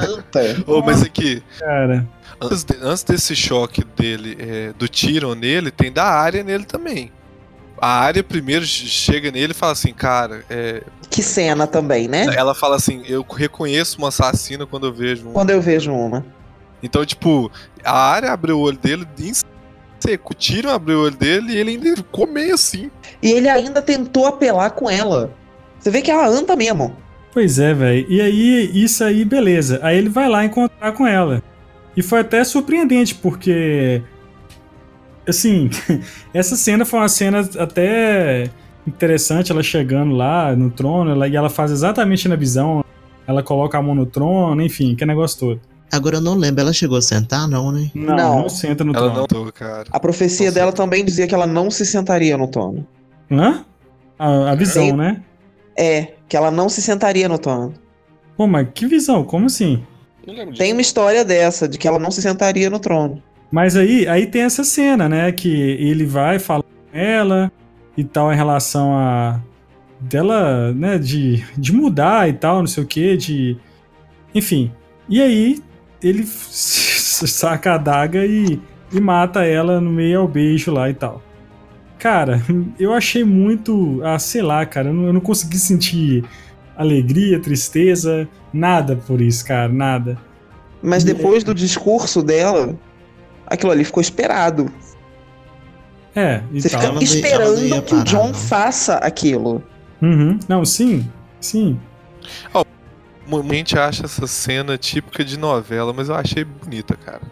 [0.08, 0.62] Anta.
[0.68, 2.06] Ô, mas aqui, Cara,
[2.40, 7.10] antes, de- antes desse choque dele, é, do Tyrion nele, tem da área nele também.
[7.80, 12.26] A área primeiro chega nele e fala assim, cara, é, Que cena também, né?
[12.36, 15.32] ela fala assim, eu reconheço uma assassina quando eu vejo um.
[15.32, 16.24] Quando eu vejo uma.
[16.82, 17.50] Então, tipo,
[17.84, 19.32] a área abriu o olho dele em
[20.00, 20.32] seco.
[20.32, 22.90] O Tyrion abriu o olho dele e ele ainda ficou meio assim.
[23.22, 25.32] E ele ainda tentou apelar com ela.
[25.78, 26.96] Você vê que ela anda mesmo.
[27.32, 28.06] pois é, velho.
[28.08, 29.80] E aí, isso aí, beleza.
[29.82, 31.42] Aí ele vai lá encontrar com ela.
[31.96, 34.02] E foi até surpreendente, porque.
[35.28, 35.68] Assim,
[36.32, 38.50] essa cena foi uma cena até
[38.86, 42.84] interessante, ela chegando lá no trono, ela, e ela faz exatamente na visão.
[43.26, 45.60] Ela coloca a mão no trono, enfim, que negócio todo.
[45.92, 47.90] Agora eu não lembro, ela chegou a sentar, não, né?
[47.94, 48.38] Não, Não.
[48.42, 49.18] não, senta no Ela trono.
[49.20, 49.84] não tô, cara.
[49.90, 50.54] A profecia Nossa.
[50.58, 52.86] dela também dizia que ela não se sentaria no trono.
[53.30, 53.64] Hã?
[54.18, 54.92] A, a visão, Sim.
[54.92, 55.22] né?
[55.76, 57.72] É, que ela não se sentaria no trono.
[58.36, 59.24] Pô, mas que visão?
[59.24, 59.82] Como assim?
[60.26, 60.52] Não.
[60.52, 63.22] Tem uma história dessa, de que ela não se sentaria no trono.
[63.50, 65.32] Mas aí, aí tem essa cena, né?
[65.32, 67.50] Que ele vai falar com ela
[67.96, 69.40] e tal em relação a
[70.00, 73.56] dela, né, de, de mudar e tal, não sei o que, de.
[74.34, 74.70] Enfim.
[75.08, 75.62] E aí
[76.02, 78.60] ele saca a adaga e,
[78.92, 81.22] e mata ela no meio ao beijo lá e tal.
[81.98, 82.40] Cara,
[82.78, 84.00] eu achei muito.
[84.04, 86.24] Ah, sei lá, cara, eu não, eu não consegui sentir
[86.76, 90.16] alegria, tristeza, nada por isso, cara, nada.
[90.80, 92.78] Mas depois do discurso dela,
[93.48, 94.72] aquilo ali ficou esperado.
[96.14, 99.62] É, e Você fica esperando que o John faça aquilo.
[100.02, 100.38] Uhum.
[100.48, 101.08] Não, sim,
[101.40, 101.78] sim.
[103.26, 107.20] Muita gente acha essa cena típica de novela, mas eu achei bonita, cara.
[107.20, 107.28] Eu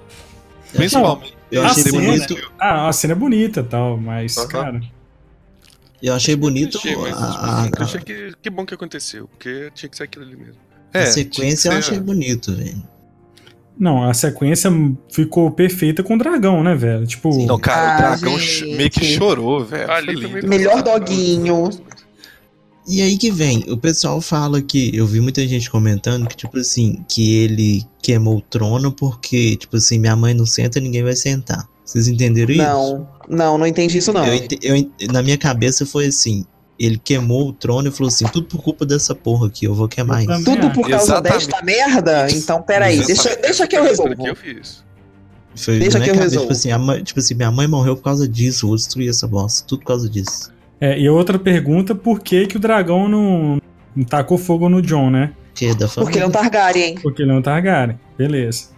[0.64, 1.37] achei- Principalmente.
[1.50, 2.52] Eu A achei cena- bonito.
[2.59, 4.48] Ah, a cena é bonita e tal, mas, Aham.
[4.48, 4.81] cara.
[6.02, 9.88] Eu achei bonito Achei, a, a- a- achei que, que bom que aconteceu, porque tinha
[9.88, 10.61] que ser aquilo ali mesmo.
[10.92, 12.83] a É, que sequência eu achei bonito, velho.
[13.79, 14.71] Não, a sequência
[15.12, 17.07] ficou perfeita com o dragão, né, velho?
[17.07, 17.47] Tipo, Sim.
[17.47, 18.75] Não, cara, Ah, o dragão gente.
[18.77, 19.87] meio que chorou, velho.
[20.49, 21.69] Melhor doguinho.
[22.89, 26.57] E aí que vem, o pessoal fala que, eu vi muita gente comentando que, tipo
[26.57, 31.17] assim, que ele queimou o trono porque, tipo assim, minha mãe não senta, ninguém vai
[31.17, 31.69] sentar.
[31.85, 32.62] Vocês entenderam isso?
[32.62, 34.25] Não, não, não entendi isso não.
[34.25, 36.45] Eu, eu na minha cabeça foi assim,
[36.79, 39.89] ele queimou o trono e falou assim, tudo por culpa dessa porra aqui, eu vou
[39.89, 40.45] queimar isso.
[40.45, 41.47] Tudo por causa Exatamente.
[41.49, 42.27] desta merda?
[42.31, 43.43] Então, peraí, deixa, Exatamente.
[43.43, 44.23] deixa que eu Essa resolvo.
[44.25, 44.85] que eu fiz.
[45.57, 46.41] Foi Deixa que eu cabeça, resolvo.
[46.49, 49.27] tipo assim, a mãe, tipo assim, minha mãe morreu por causa disso, vou destruir essa
[49.27, 50.53] bosta, tudo por causa disso.
[50.79, 53.59] É, e outra pergunta, por que, que o dragão não,
[53.97, 55.33] não tacou fogo no John, né?
[55.55, 56.05] Que é da família.
[56.05, 56.95] Porque ele é um Targaryen.
[56.97, 57.99] Porque ele é um Targaryen.
[58.19, 58.67] Beleza.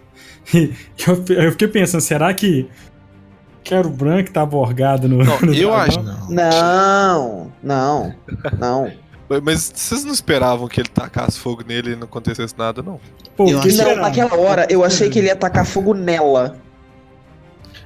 [0.53, 0.71] E
[1.05, 2.65] eu, eu fiquei pensando, será que,
[3.63, 5.73] que era o Bran que tava orgado no, Não, no eu dragão?
[5.75, 6.29] acho- Não.
[6.29, 8.13] Não, não,
[8.57, 8.91] não.
[9.43, 12.99] Mas- vocês não esperavam que ele tacasse fogo nele e não acontecesse nada, não?
[13.37, 16.57] Pô, Eu Não, naquela hora eu achei que ele ia tacar fogo nela.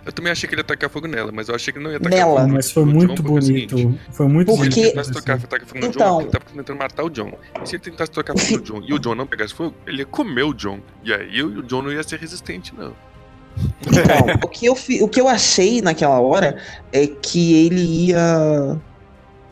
[0.06, 1.92] Eu também achei que ele ia tacar fogo nela, mas eu achei que ele não
[1.92, 2.42] ia tacar Nela.
[2.42, 3.78] fogo Mas foi John, muito o bonito.
[3.78, 4.92] seguinte, Foi muito Porque- Se ele bonito.
[4.96, 7.32] tentasse tocar, tacar fogo no Então- John, ele tava tentando matar o John.
[7.64, 10.00] E se ele tentasse tocar fogo no John e o John não pegasse fogo, ele
[10.00, 10.80] ia comer o John.
[11.06, 12.94] E aí o John não ia ser resistente, não.
[13.82, 14.04] Então,
[14.44, 16.58] o que, eu, fi- o que eu achei naquela hora
[16.92, 18.78] é que ele ia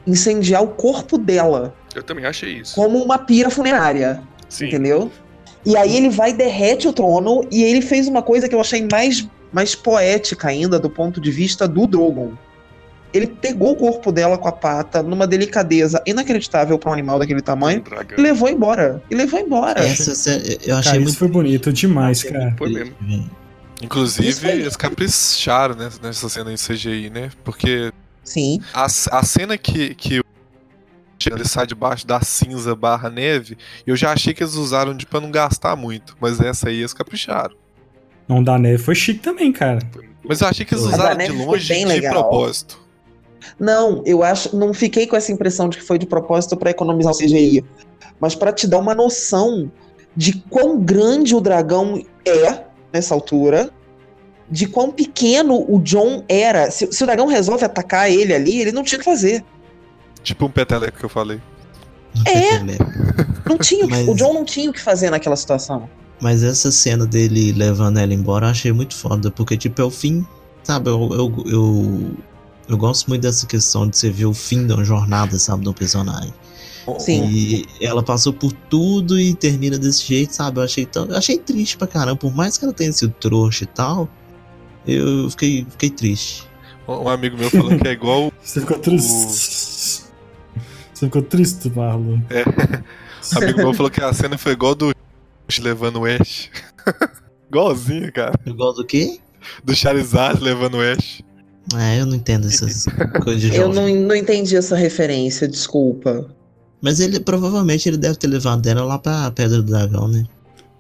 [0.05, 2.75] incendiar o corpo dela Eu também achei isso.
[2.75, 4.67] como uma pira funerária, Sim.
[4.67, 5.11] entendeu?
[5.65, 8.59] E aí ele vai e derrete o trono e ele fez uma coisa que eu
[8.61, 12.31] achei mais, mais poética ainda do ponto de vista do Drogon.
[13.13, 17.41] Ele pegou o corpo dela com a pata numa delicadeza inacreditável para um animal daquele
[17.41, 19.03] tamanho Um e levou embora.
[19.11, 19.81] E levou embora.
[19.81, 20.31] Essa,
[20.65, 22.55] eu achei Cara, muito isso foi bonito demais, cara.
[22.57, 22.95] Foi mesmo.
[23.81, 27.31] Inclusive, eles capricharam né, nessa cena em CGI, né?
[27.43, 27.91] Porque
[28.23, 28.61] Sim.
[28.73, 30.23] a, a cena que, que o-
[31.27, 35.19] ele sai debaixo da cinza barra neve, eu já achei que eles usaram de pra
[35.21, 36.15] não gastar muito.
[36.19, 37.55] Mas essa aí eles capricharam.
[38.27, 39.79] Não da neve foi chique também, cara.
[40.23, 42.13] Mas eu achei que eles usaram de longe bem de legal.
[42.13, 42.79] propósito.
[43.59, 47.11] Não, eu acho, não fiquei com essa impressão de que foi de propósito pra economizar
[47.11, 47.63] o CGI,
[48.19, 49.71] mas pra te dar uma noção
[50.15, 53.71] de quão grande o dragão é nessa altura,
[54.51, 56.69] de quão pequeno o John era.
[56.69, 59.43] Se, se o dragão resolve atacar ele ali, ele não tinha o que fazer.
[60.21, 61.39] Tipo um peteleco que eu falei.
[62.27, 62.59] É.
[63.47, 65.89] Não tinha, Mas- o John não tinha o que fazer naquela situação.
[66.19, 69.89] Mas essa cena dele levando ela embora eu achei muito foda, porque, tipo, é o
[69.89, 70.25] fim.
[70.63, 72.11] Sabe, eu, eu, eu,
[72.69, 75.73] eu gosto muito dessa questão de você ver o fim de uma jornada, sabe, do
[75.73, 76.33] personagem.
[76.99, 77.25] Sim.
[77.29, 80.59] E ela passou por tudo e termina desse jeito, sabe?
[80.59, 81.05] Eu achei tão.
[81.05, 82.17] Eu achei triste pra caramba.
[82.17, 84.09] Por mais que ela tenha sido trouxa e tal,
[84.85, 86.49] eu fiquei, fiquei triste.
[86.87, 88.31] Um amigo meu falou que é igual.
[88.41, 90.03] Você ficou triste.
[90.93, 92.19] Você ficou triste, Marlon.
[93.33, 94.93] Um amigo meu falou que a cena foi igual do
[95.59, 96.49] levando o Ash.
[97.49, 98.33] Igualzinho, cara.
[98.45, 99.19] Igual do quê?
[99.63, 101.21] Do Charizard levando o Ash.
[101.77, 102.85] É, eu não entendo essas
[103.23, 103.95] coisas de Eu jovem.
[103.95, 106.33] não, não entendi essa referência, desculpa.
[106.81, 110.25] Mas ele provavelmente ele deve ter levado ela lá pra Pedra do Dragão, né?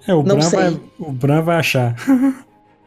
[0.07, 0.59] É, o Não Bran, sei.
[0.59, 1.95] vai, o Bran vai achar.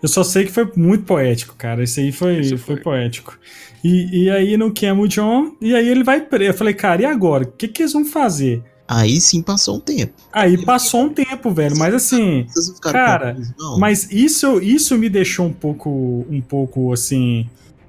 [0.04, 1.82] Eu só sei que foi muito poético, cara.
[1.82, 2.74] Esse aí foi, Isso foi.
[2.74, 2.82] foi.
[2.84, 3.38] poético.
[3.82, 6.50] E, e aí não queima o John, e aí ele vai preso.
[6.50, 7.44] Eu falei, cara, e agora?
[7.44, 8.62] O que, que eles vão fazer?
[8.86, 10.12] Aí sim passou um tempo.
[10.30, 12.46] Aí passou um tempo, velho, mas assim.
[12.82, 13.34] Cara?
[13.78, 17.48] Mas isso, isso me deixou um pouco, um pouco assim.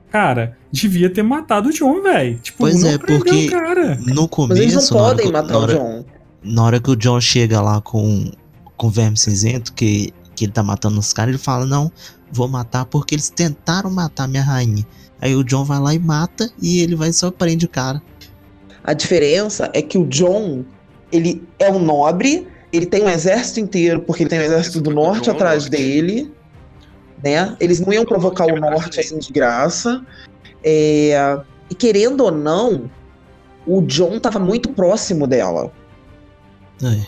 [0.09, 2.39] Cara, devia ter matado o John, velho.
[2.39, 3.95] Tipo, Pois não é, porque- o cara.
[4.05, 6.05] no começo, Mas eles não hora podem que- matar na o hora- John.
[6.43, 8.31] na hora que o John chega lá com,
[8.77, 11.91] com o verme cinzento, que, que ele tá matando os caras, ele fala: Não,
[12.31, 14.85] vou matar porque eles tentaram matar minha rainha.
[15.21, 18.01] Aí o John vai lá e mata e ele vai e só prende o cara.
[18.83, 20.63] A diferença é que o John,
[21.11, 24.91] ele é um nobre, ele tem um exército inteiro, porque ele tem o exército do
[24.91, 25.77] norte John é atrás norte.
[25.77, 26.31] dele,
[27.23, 27.55] né?
[27.59, 30.05] Eles não iam provocar o norte assim de graça.
[30.63, 32.89] É, E querendo ou não,
[33.65, 35.71] o John tava muito próximo dela,
[36.83, 37.05] É,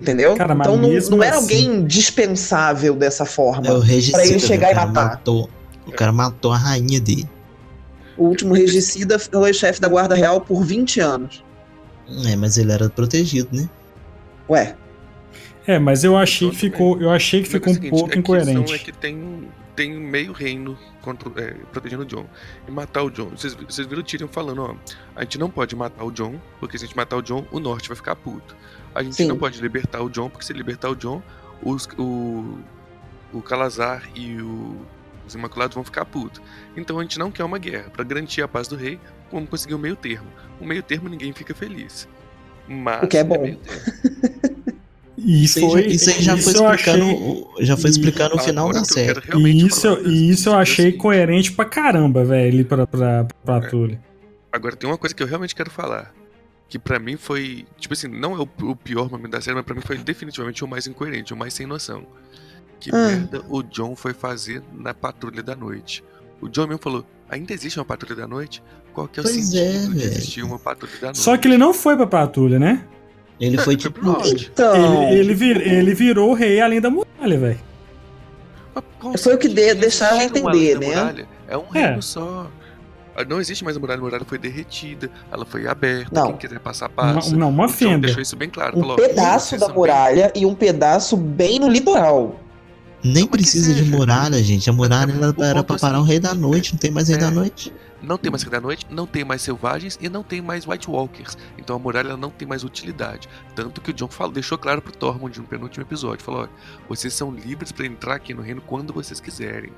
[0.00, 0.34] entendeu?
[0.36, 3.66] Cara, mas então não, mesmo não era assim- alguém dispensável dessa forma.
[3.66, 4.18] é o regicida.
[4.18, 5.04] Pra ele chegar o e matar.
[5.10, 5.50] Matou,
[5.86, 7.28] o cara matou a rainha dele.
[8.16, 11.44] O último regicida foi chefe da Guarda Real por 20 anos.
[12.26, 13.68] É, mas ele era protegido, né?
[14.48, 14.74] Ué,
[15.66, 18.08] É, mas eu achei que ficou, eu achei que O ficou um seguinte, pouco a
[18.12, 18.74] questão incoerente.
[18.74, 22.24] é que tem, tem meio reino contra, é, protegendo o John.
[22.68, 23.30] E matar o John.
[23.36, 24.74] Vocês, vocês viram o Tyrion falando, ó.
[25.16, 27.58] A gente não pode matar o John, porque se a gente matar o John, o
[27.58, 28.56] norte vai ficar puto.
[28.96, 29.26] A gente Sim.
[29.28, 31.22] não pode libertar o John, porque se libertar o John,
[31.62, 32.58] os, o,
[33.32, 34.76] o Calazar e o,
[35.26, 36.40] os Imaculados vão ficar putos.
[36.76, 37.90] Então a gente não quer uma guerra.
[37.90, 38.98] Pra garantir a paz do rei,
[39.30, 40.26] vamos conseguir um meio termo.
[40.60, 42.08] O meio termo ninguém fica feliz.
[42.68, 43.40] Mas O que é bom.
[43.42, 43.82] meio termo.
[45.18, 47.76] E Isso aí, foi, já, isso aí já foi isso eu explicando, achei- o- já
[47.78, 49.20] foi e- explicando o final Agora da eu série.
[49.34, 50.98] E isso, falar e isso eu desse achei seguinte.
[51.00, 53.98] coerente pra caramba, velho, ali pra, pra, pra patrulha.
[54.52, 56.12] Agora tem uma coisa que eu realmente quero falar.
[56.68, 57.64] Que pra mim foi.
[57.78, 60.64] Tipo assim, não é o, o pior momento da série, mas pra mim foi definitivamente
[60.64, 62.04] o mais incoerente, o mais sem noção.
[62.80, 63.06] Que Ah.
[63.08, 66.02] merda o John foi fazer na patrulha da noite.
[66.40, 68.62] O John mesmo falou: ainda existe uma patrulha da noite?
[68.92, 70.02] Qual que é o Pois sentido é, de velho.
[70.02, 71.18] existir uma patrulha da noite?
[71.20, 72.84] Só que ele não foi pra patrulha, né?
[73.38, 74.00] Ele foi Foi tipo.
[74.24, 75.04] então.
[75.10, 77.60] Ele, ele, vir- ele virou o rei além da muralha, velho.
[79.18, 80.86] Foi o que de- de deixaram entender, né?
[80.88, 81.28] muralha?
[81.48, 81.86] É um É.
[81.86, 82.50] reino só.
[83.16, 86.28] Ah, Não existe mais a muralha, a muralha foi derretida, ela foi aberta, Não.
[86.28, 87.34] quem quiser passar, Uma, passa.
[87.36, 87.98] não, uma O John fenda.
[88.06, 88.76] deixou isso bem claro.
[88.76, 92.38] Um falou, pedaço da são bem- muralha e um pedaço bem no litoral.
[93.02, 94.68] Nem Não, precisa de muralha, gente.
[94.68, 97.08] A muralha Mas era, pra é o parar o rei da noite, não tem mais
[97.08, 97.20] rei é.
[97.20, 97.72] da noite.
[98.02, 100.88] Não tem mais Rei da Noite, não tem mais selvagens e não tem mais White
[100.88, 101.36] Walkers.
[101.58, 103.26] Então a muralha ela não tem mais utilidade.
[103.54, 106.22] Tanto que o John falou, deixou claro pro Tormund no penúltimo episódio.
[106.22, 106.50] Falou, olha,
[106.88, 109.72] vocês são livres pra entrar aqui no reino quando vocês quiserem.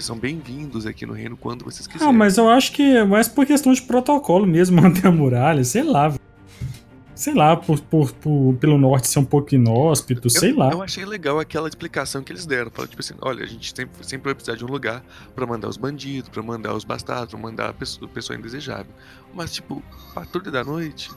[0.00, 2.08] Vocês são bem-vindos aqui no reino quando vocês quiserem.
[2.08, 5.62] Ah, mas eu acho que é mais por questão de protocolo mesmo, manter a muralha,
[5.62, 6.14] sei lá.
[7.14, 10.70] Sei lá, por, por, por- pelo norte ser um pouco inóspito, Eu- sei lá.
[10.72, 12.70] Eu achei legal aquela explicação que eles deram.
[12.70, 15.68] Falaram, tipo assim, olha, a gente sempre, sempre vai precisar de um lugar pra mandar
[15.68, 18.90] os bandidos, pra mandar os bastardos, pra mandar a pessoa, pessoa indesejável.
[19.34, 19.82] Mas, tipo,
[20.14, 21.10] patrulha da noite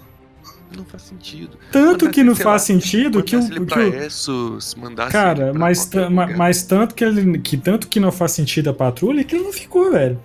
[0.78, 1.58] não faz sentido.
[1.72, 3.66] Tanto que não faz lá, sentido que o.
[3.66, 4.76] Que o- Essos,
[5.12, 5.90] Cara, mas,
[6.38, 7.40] mas tanto que ele.
[7.40, 10.20] Que tanto que não faz sentido a patrulha que ele não ficou, velho.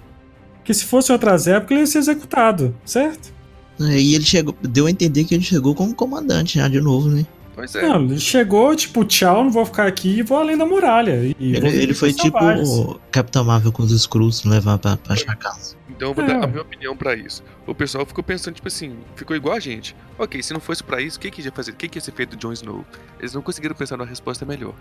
[0.57, 3.33] Porque se fosse outras épocas, ele ia ser executado, certo?
[3.81, 7.09] É, E ele chegou, deu a entender que ele chegou como comandante já de novo,
[7.09, 7.25] né?
[7.55, 7.89] Pois é.
[7.89, 11.25] Não, ele chegou, tipo, tchau, não vou ficar aqui e vou além da muralha.
[11.25, 15.75] E Ele, ele foi tipo o Capitão Marvel com os Skrulls levar pra, pra casa.
[15.99, 16.29] Então eu vou É.
[16.29, 17.43] dar a minha opinião pra isso.
[17.67, 19.97] O pessoal ficou pensando, tipo assim, ficou igual a gente.
[20.17, 21.73] Ok, se não fosse pra isso, o que, que ia fazer?
[21.73, 22.85] O que, que ia ser feito do Jon Snow?
[23.19, 24.75] Eles não conseguiram pensar numa resposta melhor.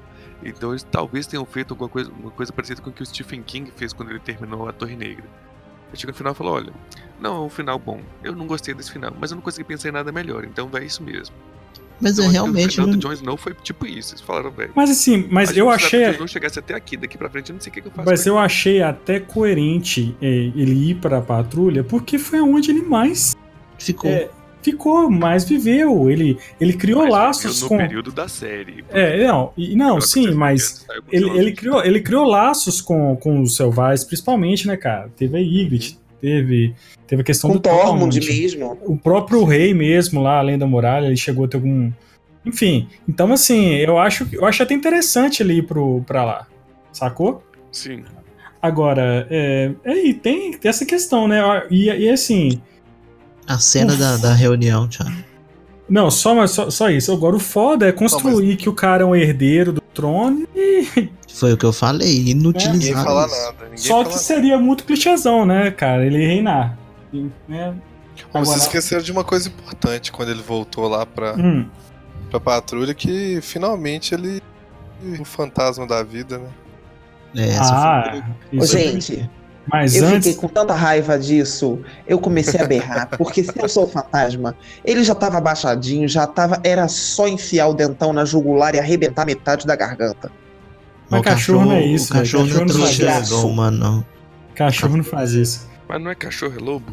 [0.44, 3.42] Então eles talvez tenham feito alguma coisa, uma coisa parecida com o que o Stephen
[3.42, 5.26] King fez quando ele terminou a Torre Negra.
[5.88, 6.74] Ele chegou no final e falou, olha,
[7.20, 8.00] não é um final bom.
[8.24, 10.84] Eu não gostei desse final, mas eu não consegui pensar em nada melhor, então é
[10.86, 11.36] isso mesmo.
[12.00, 12.80] Mas é que realmente.
[12.82, 14.14] O final não- foi tipo isso.
[14.14, 14.72] Eles falaram, velho.
[14.76, 16.00] Mas assim, mas a gente eu achei.
[16.00, 17.82] que o Jon Snow chegasse até aqui, daqui pra frente eu não sei o que,
[17.82, 18.10] que eu faço.
[18.10, 23.36] Mas eu achei até coerente é, ele ir pra patrulha, porque foi onde ele mais
[23.80, 24.10] Ficou.
[24.10, 24.28] É,
[24.62, 26.10] ficou, mais viveu.
[26.10, 27.78] Ele, ele criou Mas laços no com.
[27.78, 28.84] período da série.
[28.90, 33.56] É, não, e, não, sim, mas ele, ele, criou, ele criou laços com, com os
[33.56, 35.10] selvagens, principalmente, né, cara?
[35.16, 36.74] Teve a Ygritte, teve,
[37.08, 38.20] teve a questão Com do Tormund Tormund.
[38.20, 38.78] mesmo.
[38.86, 41.92] O próprio rei mesmo, lá, além da muralha, ele chegou a ter algum.
[42.46, 46.48] Enfim, então assim, eu acho, eu acho até interessante ele ir pro, pra lá.
[46.94, 47.44] Sacou?
[47.72, 48.04] Sim.
[48.62, 51.42] Agora, é, é, e tem, tem essa questão, né?
[51.70, 52.62] E, e assim,
[53.46, 54.00] A cena Uf.
[54.00, 55.12] da, da reunião, Thiago.
[55.90, 57.12] Não, só, mas só, só isso.
[57.12, 61.10] Agora, o foda é construir que o cara é um herdeiro do trono e.
[61.38, 63.36] Foi o que eu falei, Ninguém inutilizar fala isso.
[63.46, 63.64] nada.
[63.66, 66.04] Ninguém Só fala que seria muito clichêzão, né, cara?
[66.06, 66.76] Ele reinar.
[67.14, 67.30] Né?
[68.34, 71.66] Bom, Vocês Agora- esqueceram de uma coisa importante quando ele voltou lá pra, Hum,
[72.32, 74.42] pra patrulha, que finalmente ele.
[75.20, 76.50] O fantasma da vida, né?
[77.36, 78.24] É, essa foi- ah,
[78.54, 79.30] Ô, isso é- gente,
[79.72, 80.28] mas eu antes.
[80.28, 84.56] fiquei com tanta raiva disso, eu comecei a berrar, porque se eu sou o fantasma,
[84.84, 86.60] ele já tava abaixadinho, já tava.
[86.64, 90.32] Era só enfiar o dentão na jugular e arrebentar metade da garganta.
[91.10, 92.66] Mas o cachorro não é isso, O cachorro velho.
[92.66, 93.36] não é Cachorro não faz isso.
[93.36, 94.06] o humano, não.
[94.56, 95.70] Cachorro não faz isso.
[95.88, 96.92] Mas não é cachorro, é lobo?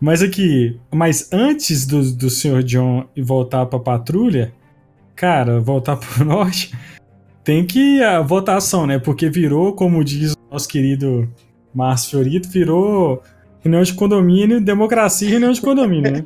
[0.00, 2.62] Mas aqui, mas antes do, do Sr.
[2.62, 4.52] John voltar pra patrulha,
[5.14, 6.74] cara, voltar pro norte,
[7.42, 8.98] tem que a votação, né?
[8.98, 11.30] Porque virou, como diz o nosso querido
[11.74, 13.22] Márcio Fiorito, virou
[13.60, 16.24] reunião de condomínio, democracia e reunião de condomínio, né?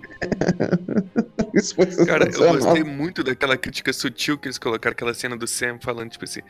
[1.54, 5.46] Isso foi Cara, eu gostei muito daquela crítica sutil que eles colocaram, aquela cena do
[5.46, 6.40] Sam falando, tipo assim.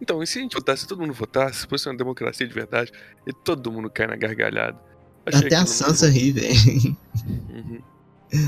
[0.00, 2.52] Então, e se a gente votasse, se todo mundo votasse, se fosse uma democracia de
[2.52, 2.92] verdade,
[3.26, 4.78] e todo mundo cai na gargalhada.
[5.24, 6.96] Achei Até a Sansa ri, velho.
[7.50, 7.80] Uhum.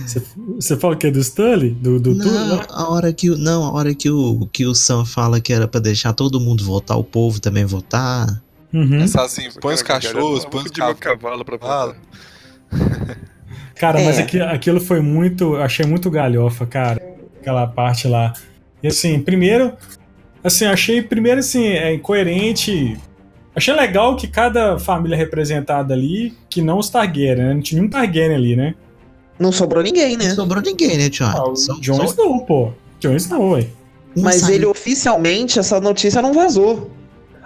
[0.07, 0.23] Você,
[0.57, 1.71] você fala que é do Stanley?
[1.71, 3.37] Do, do Não, a hora que o.
[3.37, 6.65] Não, a hora que o, que o Sam fala que era pra deixar todo mundo
[6.65, 8.43] votar, o povo também votar.
[8.73, 8.89] Uhum.
[9.01, 11.01] Pensar assim, põe os gargalhada, cachorros, "Ah, põe os cavalos.
[11.01, 11.97] cavalo pra Fala.
[12.71, 13.19] votar.
[13.77, 14.23] Cara, mas É.
[14.23, 15.57] aqui- aquilo foi muito.
[15.57, 17.01] Achei muito galhofa, cara.
[17.41, 18.33] Aquela parte lá.
[18.83, 19.73] E assim, primeiro.
[20.43, 22.97] Assim, achei primeiro assim, é incoerente.
[23.55, 27.55] Achei legal que cada família representada ali, que não os Targaryen, né?
[27.55, 28.75] Não tinha nenhum Targaryen ali, né?
[29.39, 30.29] Não sobrou ninguém, né?
[30.29, 31.39] Não sobrou ninguém, né, Thiago?
[31.39, 32.73] Ah, o Só- Jon só Snow, pô.
[33.01, 33.67] Jon Snow, ué.
[34.17, 36.91] Mas ele oficialmente, essa notícia não vazou.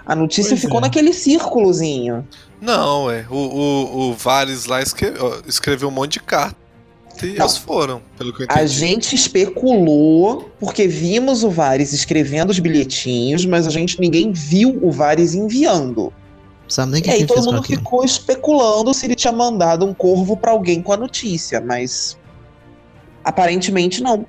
[0.05, 0.81] A notícia Pois ficou é.
[0.81, 2.27] naquele círculozinho.
[2.61, 3.25] Não, é.
[3.29, 6.57] O, o, o Vares lá escreve- ó, escreveu um monte de carta.
[7.21, 7.45] E Não.
[7.45, 8.67] eles foram, pelo que eu A entendi.
[8.73, 14.91] gente especulou, porque vimos o Vares escrevendo os bilhetinhos, mas a gente ninguém viu o
[14.91, 16.11] Vares enviando.
[16.67, 19.85] Sabe nem o E que, aí que todo mundo ficou especulando se ele tinha mandado
[19.85, 22.17] um corvo pra alguém com a notícia, mas
[23.23, 24.25] aparentemente não.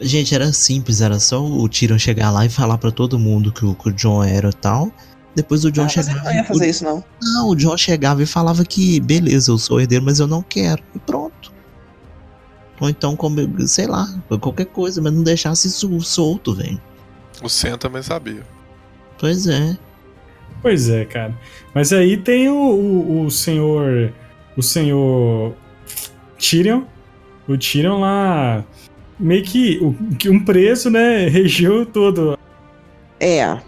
[0.00, 3.64] Gente, era simples, era só o Tyrion chegar lá e falar pra todo mundo que
[3.64, 4.90] o, que o John era tal.
[5.34, 6.22] Depois o John Ah, chegava.
[6.24, 7.04] não ia fazer isso não.
[7.22, 10.82] Não, o John chegava e falava que, beleza, eu sou herdeiro, mas eu não quero.
[10.94, 11.52] E pronto.
[12.80, 13.36] Ou então, como,
[13.68, 14.08] sei lá,
[14.40, 16.80] qualquer coisa, mas não deixasse isso solto, velho.
[17.42, 18.42] O Sam também sabia.
[19.18, 19.76] Pois é.
[20.62, 21.38] Pois é, cara.
[21.74, 24.12] Mas aí tem o, o, o senhor.
[24.56, 25.54] O senhor.
[26.38, 26.82] Tyrion.
[27.46, 28.64] O Tyrion lá.
[29.20, 29.78] Meio que.
[29.82, 31.28] o- que um preso, né?
[31.30, 32.38] Regiu todo.
[33.20, 33.58] É,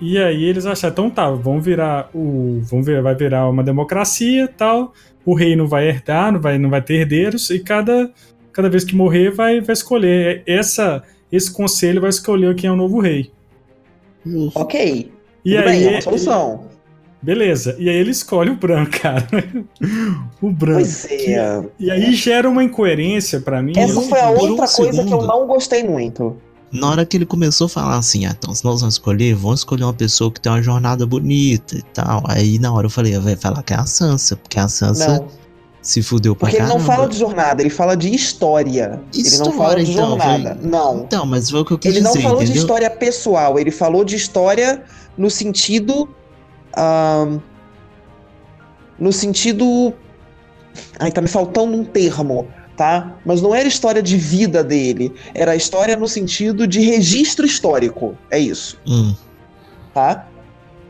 [0.00, 2.60] E aí eles acharam, então tá, vamos virar o.
[2.62, 4.94] Vamos ver, vai virar uma democracia tal.
[5.26, 8.10] O rei não vai herdar, não vai, não vai ter herdeiros, e cada,
[8.52, 10.42] cada vez que morrer vai, vai escolher.
[10.46, 13.30] Essa, esse conselho vai escolher quem é o novo rei.
[14.54, 15.12] ok.
[15.44, 16.64] E Tudo aí, bem, é uma solução.
[17.22, 17.76] Beleza.
[17.78, 19.26] E aí ele escolhe o branco, cara.
[20.40, 20.78] o branco.
[20.80, 21.62] Pois é.
[21.78, 23.72] E aí gera uma incoerência pra mim.
[23.76, 25.26] Essa foi a por um outra coisa que eu segundo.
[25.26, 26.36] não gostei muito.
[26.72, 29.60] Na hora que ele começou a falar assim, ah, então se nós vamos escolher, vamos
[29.60, 32.22] escolher uma pessoa que tem uma jornada bonita e tal.
[32.26, 35.26] Aí na hora eu falei, vai falar que é a Sansa, porque a Sansa Não.
[35.82, 36.92] se fudeu pra Porque ele não caramba.
[36.94, 39.00] fala de jornada, ele fala de história.
[39.12, 40.58] ele não História, fala de então, jornada.
[40.60, 41.00] foi- Não.
[41.00, 42.62] Então, mas foi o que eu quis Ele não dizer, falou de entendeu?
[42.62, 44.82] história pessoal, ele falou de história
[45.18, 46.08] no sentido.
[48.98, 49.92] No sentido.
[50.98, 52.48] Ai, tá me faltando um termo.
[52.76, 53.14] tá?
[53.26, 58.16] Mas não era história de vida dele, era história no sentido de registro histórico.
[58.30, 59.14] É isso, Hum.
[59.92, 60.26] tá?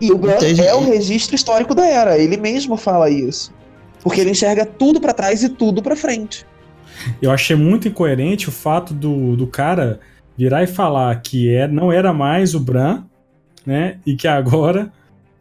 [0.01, 0.63] E o Bran Entendi.
[0.63, 3.53] é o registro histórico da era, ele mesmo fala isso.
[4.05, 6.47] Porque ele enxerga tudo pra trás e tudo pra frente.
[7.21, 9.99] Eu achei muito incoerente o fato do, do cara
[10.39, 13.03] virar e falar que é, não era mais o Bran,
[13.67, 13.99] né?
[14.07, 14.93] E que agora.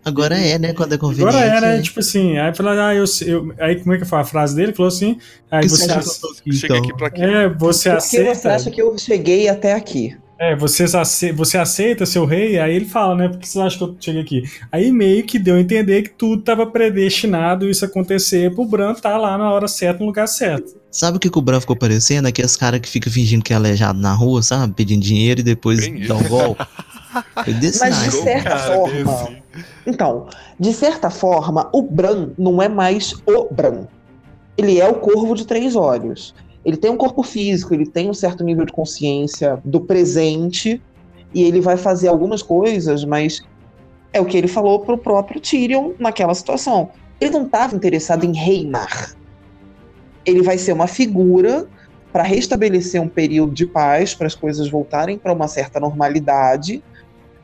[0.09, 0.73] Agora é, né?
[0.73, 1.35] Quando é conveniente.
[1.35, 1.81] Agora era, é.
[1.81, 2.37] tipo assim.
[2.37, 3.53] Aí fala, ah, eu, eu.
[3.59, 4.73] Aí como é que foi a frase dele?
[4.73, 5.17] Falou assim.
[5.49, 6.89] Aí Que você, você acha ace- que eu tô aqui, Chega então?
[6.89, 7.21] aqui pra quê?
[7.21, 8.55] é, você Por que você aceita.
[8.55, 10.15] acha que eu cheguei até aqui?
[10.41, 12.57] É, você, ace- você aceita seu rei?
[12.59, 13.27] Aí ele fala, né?
[13.27, 14.43] Por que você acha que eu cheguei aqui?
[14.71, 19.17] Aí meio que deu a entender que tudo tava predestinado isso acontecer pro Bran estar
[19.17, 20.79] lá na hora certa, no lugar certo.
[20.89, 22.27] Sabe o que, que o Bran ficou parecendo?
[22.29, 24.73] Aqueles caras que ficam fingindo que é aleijado na rua, sabe?
[24.73, 26.65] Pedindo dinheiro e depois Bem dá um golpe.
[27.35, 27.71] Mas de
[28.11, 29.13] certa cara forma.
[29.13, 29.41] desse.
[29.85, 30.27] Então,
[30.59, 33.87] de certa forma, o Bran não é mais o Bran.
[34.57, 36.35] Ele é o corvo de três olhos.
[36.65, 40.81] Ele tem um corpo físico, ele tem um certo nível de consciência do presente
[41.33, 43.41] e ele vai fazer algumas coisas, mas
[44.11, 46.89] é o que ele falou pro próprio Tyrion naquela situação.
[47.21, 49.15] Ele não estava interessado em reinar.
[50.25, 51.67] Ele vai ser uma figura
[52.11, 56.83] para restabelecer um período de paz, para as coisas voltarem para uma certa normalidade,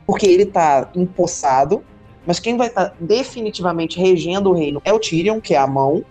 [0.06, 1.82] porque ele está empossado,
[2.26, 6.04] mas quem vai estar definitivamente regendo o reino é o Tyrion, que é a mão,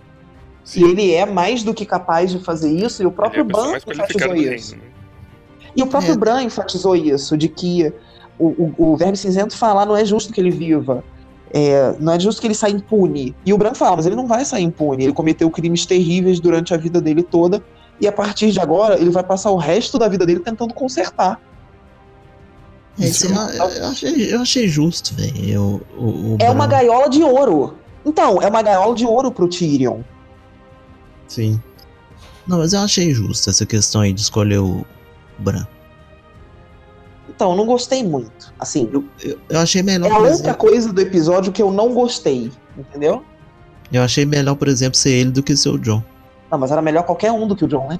[0.75, 3.45] e ele é mais do que capaz de fazer isso, e o Ele é próprio
[3.45, 4.71] pessoa Bran enfatizou do isso.
[4.71, 4.83] reino.
[4.83, 4.89] né?
[5.75, 6.17] E o próprio É.
[6.17, 7.93] Bran enfatizou isso, de que
[8.39, 11.03] o, o, o Verme Cinzento fala, não é justo que ele viva.
[11.53, 13.35] É, não é justo que ele saia impune.
[13.45, 15.03] E o Bran fala, mas ele não vai sair impune.
[15.05, 17.63] Ele cometeu crimes terríveis durante a vida dele toda.
[17.99, 21.39] E a partir de agora, ele vai passar o resto da vida dele tentando consertar.
[22.99, 25.81] É, isso eu, eu achei, eu achei justo, velho.
[26.39, 27.75] É uma gaiola de ouro.
[28.05, 30.01] Então, é uma gaiola de ouro pro Tyrion.
[31.27, 31.61] Sim.
[32.47, 34.85] Não, mas eu achei justo essa questão aí de escolher o
[35.39, 35.65] Bran.
[37.27, 38.53] Então, eu não gostei muito.
[38.59, 41.71] Assim, Eu, eu, eu achei melhor, é a outra exemplo, coisa do episódio que eu
[41.71, 42.51] não gostei.
[42.77, 43.23] Entendeu?
[43.91, 46.03] eu achei melhor, por exemplo, ser ele do que ser o John.
[46.51, 47.99] Não, mas era melhor qualquer um do que o John, né?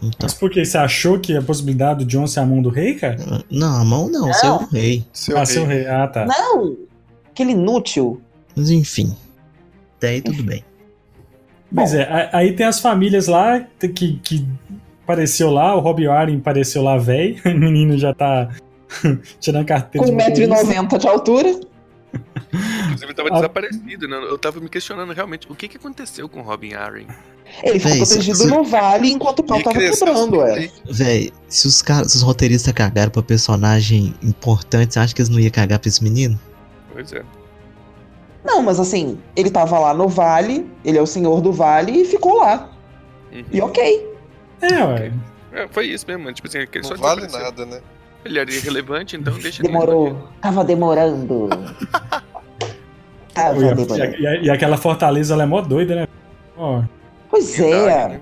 [0.00, 0.64] Então, Mas por quê?
[0.64, 3.16] Você achou que a possibilidade do John ser a mão do rei, cara?
[3.50, 5.04] não, a mão não, ser o rei.
[5.12, 5.46] Seu ah, rei.
[5.46, 5.86] seu rei.
[5.86, 6.24] Ah, tá.
[6.26, 6.76] Não!
[7.30, 8.20] Aquele inútil.
[8.54, 9.16] Mas enfim.
[9.96, 10.64] Até aí tudo bem.
[11.74, 14.46] Pois é, a- aí tem as famílias lá que, que
[15.02, 18.48] apareceu lá, o Robbie Warren apareceu lá velho, o menino já tá
[19.40, 20.64] tirando carteira Com de motorista.
[20.64, 21.60] 1,90m de altura.
[22.52, 23.34] Inclusive, ele tava Ah.
[23.34, 24.16] desaparecido, né?
[24.16, 27.06] Eu tava me questionando realmente o que, que aconteceu com o Robin Arryn.
[27.62, 30.92] Ele ficou Véi, protegido se- no vale enquanto o pau tava quebrando, assim, é.
[30.92, 35.40] Véi, se os caras, os roteiristas cagaram pra personagem importante, você acha que eles não
[35.40, 36.38] iam cagar pra esse menino?
[36.92, 37.22] Pois é.
[38.44, 42.04] Não, mas assim, ele tava lá no vale, ele é o senhor do vale e
[42.04, 42.70] ficou lá.
[43.32, 43.44] Uhum.
[43.50, 44.06] E ok.
[44.62, 45.12] É, ué.
[45.52, 46.34] É, foi isso mesmo, mano.
[46.34, 47.50] Tipo assim, aquele só Não vale desapareceu.
[47.64, 47.80] nada, né?
[48.24, 50.28] Ele era irrelevante, então deixa ele Demorou.
[50.42, 51.48] Tava demorando.
[53.44, 56.08] Tava E, a- e a- e aquela fortaleza ela é mó doida, né?
[56.56, 56.82] Ó,
[57.30, 58.08] Pois Verdade, é.
[58.08, 58.20] né?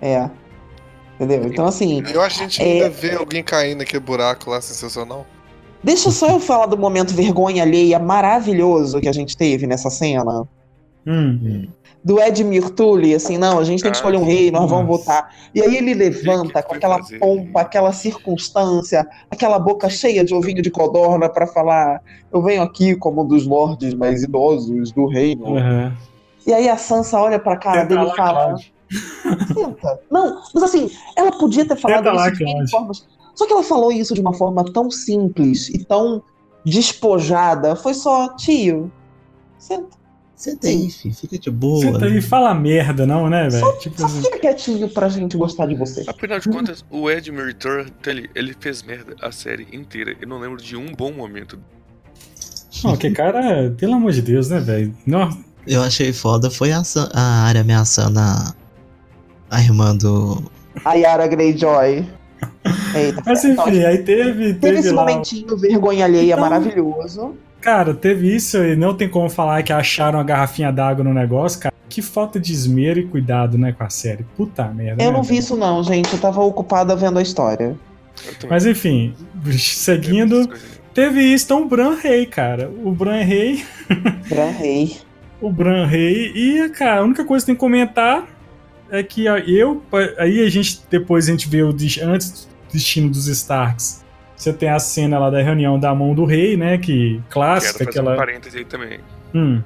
[0.00, 0.30] É.
[1.22, 1.46] Entendeu?
[1.46, 2.64] Então, assim, Eu acho que a gente É.
[2.64, 5.26] ainda vê alguém caindo naquele buraco lá sensacional.
[5.84, 10.46] deixa só eu falar do momento vergonha alheia maravilhoso que a gente teve nessa cena.
[11.06, 11.68] Hum.
[12.04, 14.86] do Edmir Tully, assim, não, a gente tem que Ah, escolher um rei, nós vamos
[14.86, 15.30] votar.
[15.54, 20.70] E aí ele levanta com aquela pompa, aquela circunstância, aquela boca cheia de ovinho de
[20.70, 22.00] codorna pra falar:
[22.32, 25.56] eu venho aqui como um dos lordes mais idosos do reino.
[25.56, 25.92] Aham.
[26.46, 28.56] E aí a Sansa olha pra cara dele e fala.
[29.54, 30.00] Senta.
[30.10, 32.68] Não, mas assim, ela podia ter falado lá, isso de Cláudio.
[32.68, 33.06] formas.
[33.34, 36.22] Só que ela falou isso de uma forma tão simples e tão
[36.64, 37.74] despojada.
[37.76, 38.90] Foi só, tio,
[39.58, 40.01] senta.
[40.42, 41.80] Senta aí, filho, fica de boa.
[41.82, 43.78] Senta aí e fala merda, não, né, velho?
[43.78, 44.22] Tipo Só assim.
[44.22, 46.04] fica quietinho pra gente gostar de você.
[46.04, 50.16] Afinal de contas, o Edmure Turner, ele, ele fez merda a série inteira.
[50.20, 51.60] Eu não lembro de um bom momento.
[52.82, 54.92] Não, que cara, pelo amor de Deus, né, velho?
[55.06, 55.30] Não,
[55.64, 56.82] Eu achei foda foi a,
[57.14, 58.52] a área ameaçando a,
[59.48, 60.42] a irmã do.
[60.84, 62.04] A Yara Greyjoy.
[62.96, 65.02] Eita, Mas enfim, aí teve, teve teve esse lá.
[65.06, 67.36] momentinho vergonha alheia Então- maravilhoso.
[67.62, 71.60] Cara, teve isso e não tem como falar que acharam a garrafinha d'água no negócio,
[71.60, 71.74] cara.
[71.88, 74.24] Que falta de esmero e cuidado, né, com a série.
[74.36, 75.02] Puta merda.
[75.02, 75.40] Eu né, não vi velho?
[75.40, 76.12] isso não, gente.
[76.12, 77.76] Eu tava ocupada vendo a história.
[78.50, 79.14] Mas enfim,
[79.58, 80.50] seguindo,
[80.92, 82.70] teve isso, então o Bran Rei, cara.
[82.82, 83.64] O Bran Rei,
[84.28, 84.96] Gran Rei.
[85.40, 88.26] o Bran Rei, e, cara, a única coisa que tem que comentar
[88.90, 89.82] é que eu,
[90.18, 91.70] aí a gente, depois a gente vê o,
[92.02, 94.01] antes do destino dos Starks,
[94.42, 97.72] você tem a cena lá da reunião da mão do rei, né, que Quero clássica,
[97.84, 98.16] fazer um aquela...
[98.16, 99.00] parêntese aí também.
[99.34, 99.62] Hum,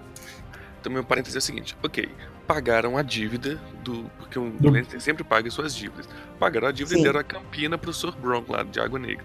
[0.82, 2.08] Também um parêntese é o seguinte, ok.
[2.46, 4.04] pagaram a dívida do.
[4.18, 6.08] Porque o Do- Lannister sempre paga suas dívidas.
[6.38, 7.00] Pagaram a dívida Sim.
[7.00, 8.12] e deram a campina pro Sr.
[8.20, 9.24] Bronco lá de Água Negra.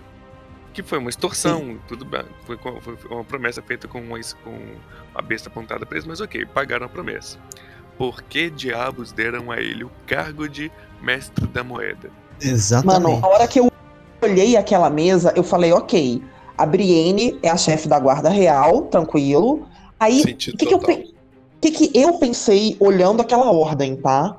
[0.74, 2.24] Que foi uma extorsão, tudo bem.
[2.46, 4.58] Foi, foi uma promessa feita com uma, com
[5.14, 7.38] a besta apontada pra eles, mas ok, pagaram a promessa.
[7.98, 10.72] Por que diabos deram a ele o cargo de
[11.02, 12.10] mestre da moeda?
[12.40, 13.04] Exatamente.
[13.04, 13.72] Mano, a hora que eu
[14.22, 16.22] olhei aquela mesa, eu falei, ok,
[16.58, 19.68] a Brienne é a chefe da guarda real, tranquilo.
[20.00, 21.12] Aí, o que, que
[21.62, 24.36] que, que eu pensei olhando aquela ordem, tá?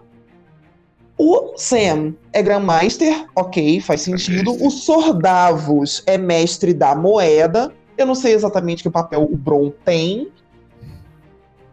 [1.17, 4.53] O Sam é Grandmaster, ok, faz sentido.
[4.61, 7.73] O Sordavos é mestre da moeda.
[7.97, 10.29] Eu não sei exatamente que papel o Bron tem.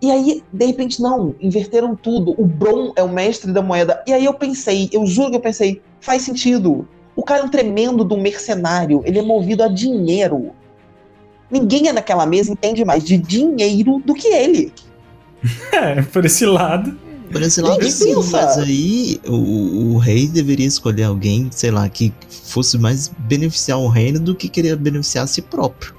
[0.02, 2.36] E aí, de repente, não, inverteram tudo.
[2.38, 4.04] O Bron é o mestre da moeda.
[4.06, 6.88] E aí eu pensei, eu juro que eu pensei, faz sentido.
[7.20, 10.52] O cara é um tremendo do mercenário, ele é movido a dinheiro.
[11.52, 14.72] Ninguém naquela mesa entende mais de dinheiro do que ele.
[15.74, 16.98] É, por esse lado.
[17.30, 18.32] Por esse lado, Ninguém sim, pensa.
[18.32, 23.90] mas aí o, o rei deveria escolher alguém, sei lá, que fosse mais beneficiar o
[23.90, 25.94] reino do que querer beneficiar a si próprio.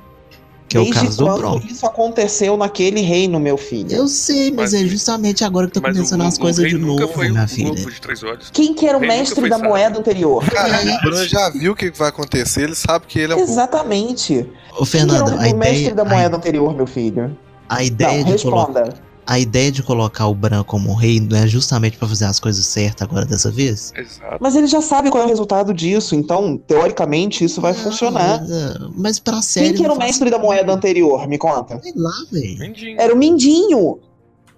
[0.71, 1.61] Que é o Desde caso do quando Bron.
[1.69, 3.91] isso aconteceu naquele reino, meu filho?
[3.93, 6.69] Eu sei, mas, Mas- é justamente agora que tá Mas começando o, as o coisas
[6.71, 7.75] de novo, foi minha um filha.
[7.75, 8.51] de.
[8.53, 9.69] Quem que era o nunca mestre da sábio.
[9.69, 10.45] moeda anterior?
[10.49, 13.51] Cara, o Bran já viu o que vai acontecer, ele sabe que ele é pouco.
[13.51, 14.33] Exatamente.
[14.39, 17.37] Ô, Quem que era Fernando, o a mestre ideia, da a, moeda anterior, meu filho?
[17.69, 19.10] a ideia Não, de colocar, responda.
[19.27, 22.65] A ideia de colocar o Bran como rei não é justamente pra fazer as coisas
[22.67, 23.93] certas agora dessa vez?
[23.97, 24.39] Exato.
[24.41, 28.41] Mas ele já sabe qual é o resultado disso, então, teoricamente, isso vai Não, funcionar.
[28.41, 29.69] Mas, ah, mas pra série.
[29.69, 31.27] Quem que era o mestre da moeda anterior?
[31.29, 31.81] Me conta.
[31.81, 32.59] Sei lá, velho.
[32.59, 33.01] Mindinho.
[33.01, 33.99] Era o Mindinho.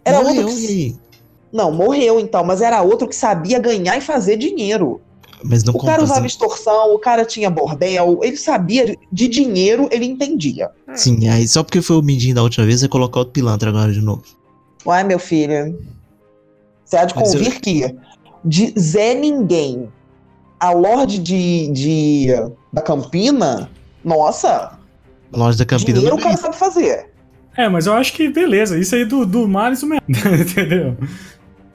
[0.04, 0.96] Era Morreu, outro que...
[1.52, 5.00] Não, morreu então, mas era outro que sabia ganhar e fazer dinheiro.
[5.44, 6.26] Mas não O cara usava compensa.
[6.34, 10.70] extorsão, o cara tinha bordel, ele sabia de dinheiro, ele entendia.
[10.94, 13.92] Sim, aí só porque foi o Mindinho da última vez, você colocar outro pilantra agora
[13.92, 14.22] de novo.
[14.84, 15.78] Uai, meu filho.
[16.84, 17.96] Você há de Mas eu- convir que
[18.44, 19.88] de Zé Ninguém
[20.58, 22.26] a Lorde de, de
[22.72, 23.70] da Campina,
[24.04, 24.78] nossa,
[25.32, 27.10] Loja da Campina dinheiro o cara sabe fazer.
[27.56, 30.04] É, mas eu acho que beleza, isso aí do, do mar, isso mesmo,
[30.40, 30.96] entendeu?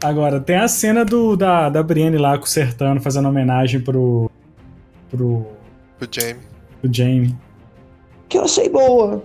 [0.03, 4.29] Agora, tem a cena do, da, da Brienne lá consertando, fazendo homenagem pro.
[5.09, 5.45] pro.
[5.99, 6.41] O Jamie.
[6.81, 7.35] pro Jaime.
[8.29, 9.23] Que eu achei boa.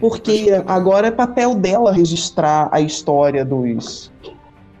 [0.00, 4.12] Porque agora é papel dela registrar a história dos,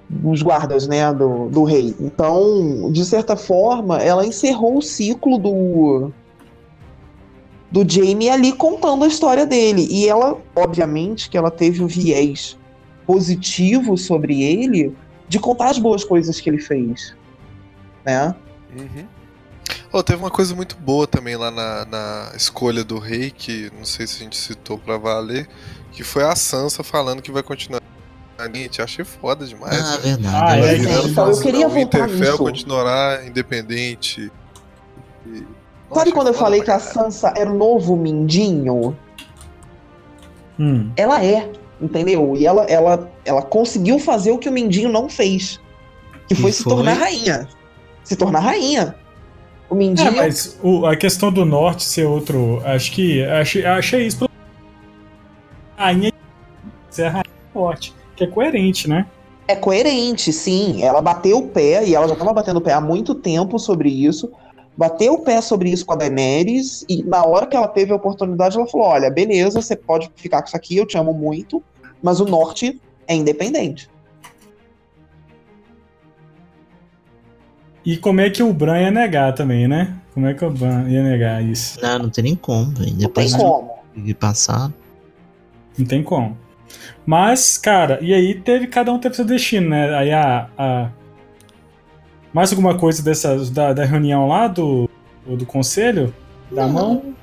[0.08, 1.94] dos guardas, né, do, do rei.
[2.00, 6.12] Então, de certa forma, ela encerrou o ciclo do
[7.70, 9.86] do Jamie ali contando a história dele.
[9.90, 12.56] E ela, obviamente, que ela teve o viés
[13.06, 14.94] positivo sobre ele
[15.28, 17.14] de contar as boas coisas que ele fez,
[18.04, 18.34] né?
[18.76, 19.04] Uhum.
[19.92, 23.84] Oh, teve uma coisa muito boa também lá na, na escolha do rei, que não
[23.84, 25.48] sei se a gente citou pra valer,
[25.92, 27.80] que foi a Sansa falando que vai continuar.
[28.54, 29.78] Gente, achei foda demais.
[29.80, 30.02] Ah, velho.
[30.18, 30.36] verdade.
[30.36, 32.36] Ah, é, virando então, eu queria o voltar nisso.
[32.36, 34.30] continuará independente.
[35.26, 35.44] E-
[35.88, 36.78] Sabe Achei quando eu falei que a.
[36.80, 38.94] Sansa era o novo Mindinho?
[40.58, 40.90] Hum.
[40.96, 42.34] Ela é, entendeu?
[42.36, 45.60] E ela, ela, ela conseguiu fazer o que o Mindinho não fez.
[46.28, 46.74] Que Que foi se foi?
[46.74, 47.48] tornar rainha.
[48.02, 48.96] Se tornar rainha.
[49.68, 50.12] O É, Mindinho.
[50.16, 52.60] mas o- a questão do norte ser outro.
[52.64, 53.24] Acho que.
[53.24, 54.28] Achei, achei isso.
[55.76, 56.12] Rainha.
[56.90, 57.94] Ser a rainha do norte.
[58.14, 59.06] Que é coerente, né?
[59.48, 60.82] É coerente, sim.
[60.82, 63.88] Ela bateu o pé, e ela já estava batendo o pé há muito tempo sobre
[63.88, 64.30] isso.
[64.76, 67.96] Bateu o pé sobre isso com a Daenerys, e na hora que ela teve a
[67.96, 71.62] oportunidade, ela falou: Olha, beleza, você pode ficar com isso aqui, eu te amo muito,
[72.02, 73.88] mas o norte é independente.
[77.86, 79.94] E como é que o Bran ia negar também, né?
[80.12, 81.78] Como é que o Bran ia negar isso?
[81.80, 82.90] Não, não tem nem como, velho.
[82.90, 83.70] Não tem Depois como.
[83.96, 84.72] de passar.
[85.78, 86.36] Não tem como.
[87.06, 88.66] Mas, cara, e aí teve.
[88.66, 89.94] Cada um teve seu destino, né?
[89.94, 90.48] Aí a.
[90.58, 90.90] a-
[92.32, 94.90] Mais alguma coisa dessas da, da reunião lá do,
[95.24, 96.12] do, conselho?
[96.50, 96.72] Da Não.
[96.72, 97.14] mão?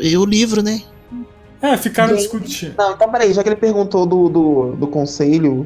[0.00, 0.82] E o livro, né?
[1.60, 2.74] É, ficaram discutindo.
[2.76, 5.64] Não, então peraí, já que ele perguntou do, do, do conselho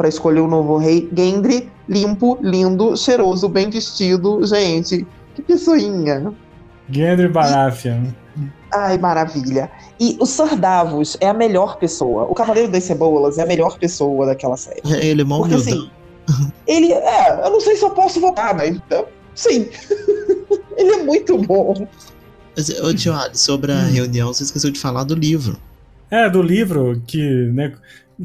[0.00, 6.32] pra escolher o novo rei, Gendry, limpo, lindo, cheiroso, bem vestido, gente, que pessoinha.
[6.90, 8.06] Gendry Baratheon.
[8.72, 9.70] Ai, maravilha.
[10.00, 12.24] E o Sir Davos é a melhor pessoa.
[12.24, 14.80] O Cavaleiro das Cebolas é a melhor pessoa daquela série.
[15.02, 15.90] Ele é mó Porque assim,
[16.66, 19.68] ele é, eu não sei se eu posso votar, mas eu- sim.
[20.78, 21.86] ele é muito bom.
[22.56, 23.90] Mas, Ô, tio Ali, sobre a Hum.
[23.92, 25.58] reunião, você esqueceu de falar do livro.
[26.10, 27.20] É, do livro que.
[27.52, 27.74] Né,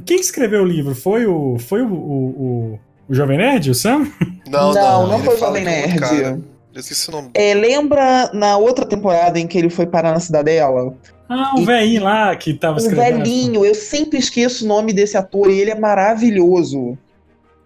[0.06, 0.96] quem escreveu o livro?
[0.96, 1.58] Foi o.
[1.60, 1.88] Foi o.
[1.88, 2.26] o,
[2.74, 2.80] o,
[3.10, 4.08] o Jovem Nerd, o Sam?
[4.50, 6.00] Não, não, não ele foi o Jovem é Nerd.
[6.00, 6.40] cara.
[6.74, 7.30] Eu esqueci o nome.
[7.34, 10.94] É, lembra na outra temporada em que ele foi parar na cidadela?
[11.30, 13.18] Ah, o E- velhinho lá que tava O escrevendo.
[13.24, 16.98] velhinho, eu sempre esqueço o nome desse ator e ele é maravilhoso.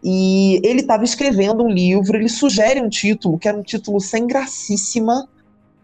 [0.04, 4.26] E ele estava escrevendo um livro, ele sugere um título, que era um título sem
[4.28, 5.28] gracíssima.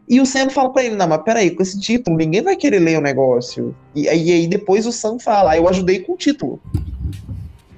[0.08, 2.80] E o Sam fala pra ele: Não, mas peraí, com esse título, ninguém vai querer
[2.80, 3.76] ler o negócio.
[3.95, 6.62] E, aí- e aí depois o Sam fala: "Ah, Eu ajudei com o título.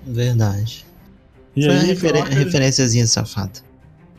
[0.06, 0.86] Verdade.
[1.56, 3.60] E Foi uma aí, coloca- referenciazinha safada.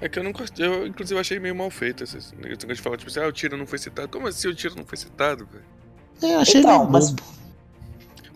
[0.00, 2.96] É que eu não gostei, eu inclusive achei meio mal feito esse negócio de falar,
[2.96, 4.08] tipo assim, ah, o tiro não foi citado.
[4.08, 5.64] Como assim o tiro não foi citado, velho?
[6.22, 7.22] É, Eu achei Então, meio mas- bobo.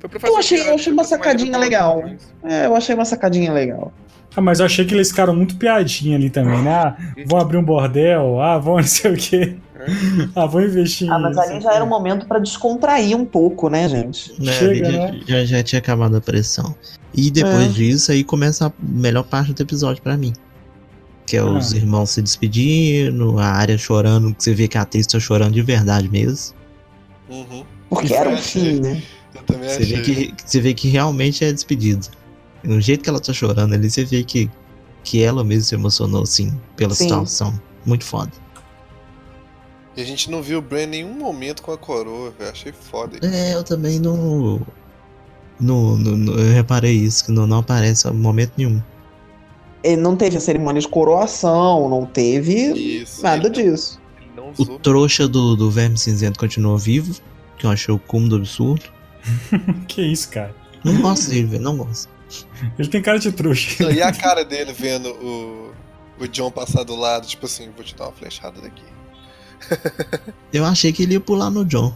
[0.00, 2.02] Foi pra fazer Eu achei- eu achei uma sacadinha legal.
[2.42, 3.92] É, eu achei uma sacadinha legal.
[4.34, 6.70] Ah, mas eu achei que eles ficaram muito piadinha ali também, né?
[6.74, 9.56] Ah, vão abrir um bordel, ah, vão não sei o quê.
[10.36, 13.88] Ah, vão investir Ah, mas ali já era um momento pra descontrair um pouco, né,
[13.88, 14.32] gente?
[14.40, 15.20] Né, Chega, ali já, né?
[15.26, 16.74] já, já tinha acabado a pressão.
[17.14, 17.68] E depois É.
[17.68, 20.32] disso, aí começa a melhor parte do episódio pra mim.
[21.26, 21.76] Que é os Ah.
[21.76, 25.62] irmãos se despedindo, a área chorando, que você vê que a atriz tá chorando de
[25.62, 26.54] verdade mesmo.
[27.28, 27.64] Uhum.
[27.90, 29.02] Porque era um fim, né?
[29.34, 29.96] Eu também Você achei.
[29.96, 32.06] vê, que, você vê que realmente é despedida.
[32.64, 34.50] No jeito que ela tá chorando ali, você vê que,
[35.02, 37.04] que ela mesma se emocionou, assim, pela Sim.
[37.04, 37.60] situação.
[37.84, 38.30] Muito foda.
[39.96, 42.50] E a gente não viu o Bran em nenhum momento com a coroa, velho.
[42.50, 43.18] Achei foda.
[43.26, 44.60] É, eu também não.
[45.60, 48.80] não, não- não- eu reparei isso, que não, não aparece em momento nenhum.
[49.84, 52.54] Ele não teve a cerimônia de coroação, não teve
[53.02, 53.20] Isso.
[53.22, 54.00] nada ele não- disso.
[54.20, 57.16] Ele não O trouxa do, do Verme Cinzento continua vivo,
[57.58, 58.84] que eu achei o cúmulo do absurdo.
[59.88, 60.54] Que isso, cara?
[60.84, 62.08] Não gosto dele, velho, não gosto.
[62.78, 63.90] Ele tem cara de trouxa.
[63.92, 65.72] E a cara dele vendo o,
[66.20, 68.82] o John passar do lado, tipo assim, vou te dar uma flechada daqui.
[70.52, 71.94] Eu achei que ele ia pular no John.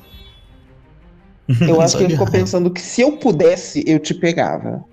[1.61, 4.85] Eu acho que ele ficou pensando que se eu pudesse, eu te pegava.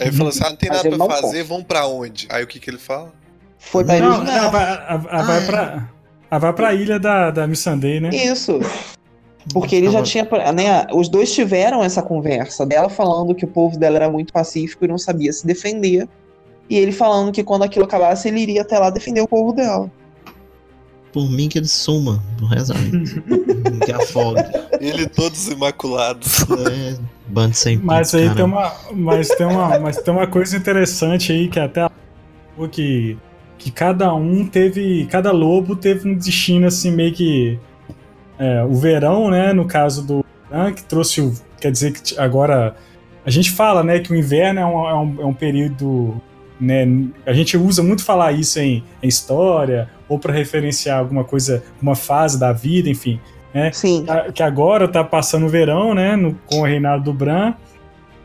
[0.00, 2.26] Aí ele falou assim: ah, não tem Mas nada pra não fazer, vão pra onde?
[2.30, 3.12] Aí o que que ele fala?
[3.58, 4.36] Foi pra Não, iluminar.
[4.38, 5.46] ela vai, ela- ela vai Ah, é.
[5.46, 5.88] pra.
[6.30, 8.08] Ela vai pra ilha da, da Missandei, né?
[8.10, 8.60] Isso.
[9.52, 10.24] Porque ele já tinha,
[10.54, 14.84] né, os dois tiveram essa conversa dela falando que o povo dela era muito pacífico
[14.84, 16.06] e não sabia se defender.
[16.68, 19.90] E ele falando que quando aquilo acabasse, ele iria até lá defender o povo dela.
[21.12, 23.22] Por mim que ele suma da vida.
[23.84, 24.42] que afogue.
[24.80, 26.42] Ele todos imaculados.
[26.42, 28.36] É, bando sem Mas pinto, aí cara.
[28.36, 31.90] tem uma, mas tem uma, mas tem uma coisa interessante aí que até a-
[32.70, 33.18] que
[33.58, 37.58] que cada um teve, cada lobo teve um destino assim meio que
[38.40, 42.74] é, o verão, né, no caso do Bran, que trouxe o, quer dizer que agora
[43.24, 46.20] a gente fala, né, que o inverno é um, é um, é um período,
[46.60, 46.84] né,
[47.26, 51.94] a gente usa muito falar isso em, em história ou para referenciar alguma coisa, uma
[51.94, 53.20] fase da vida, enfim
[53.72, 54.04] Sim.
[54.08, 56.16] a- que agora tá passando o verão, né?
[56.16, 57.54] no- com o reinado do Bran.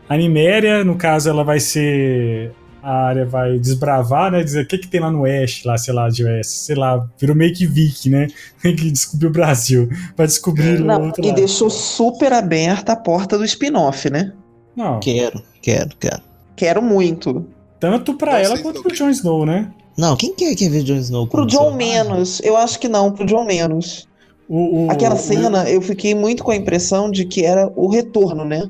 [0.08, 2.52] A Niméria, no caso, ela vai ser.
[2.88, 4.44] A área vai desbravar, né?
[4.44, 6.52] Dizer o que, que tem lá no oeste, lá, sei lá, de oeste.
[6.52, 8.26] Sei lá, virou meio que Viking, né?
[8.62, 9.88] Que descobriu o Brasil.
[10.16, 11.36] Vai descobrir o Não, outro e lado.
[11.36, 14.32] deixou super aberta a porta do spin-off, né?
[14.76, 16.22] Não, Quero, quero, quero.
[16.54, 17.44] Quero muito.
[17.80, 19.70] tanto pra ela quanto pro Jon Snow, né?
[19.98, 21.76] Não, quem quer, quer ver Jon Snow Pro selvagem?
[21.76, 22.40] menos.
[22.44, 24.06] Eu acho que não, pro John menos.
[24.48, 27.88] O, o- Aquela o- cena, eu fiquei muito com a impressão de que era o
[27.88, 28.68] retorno, né?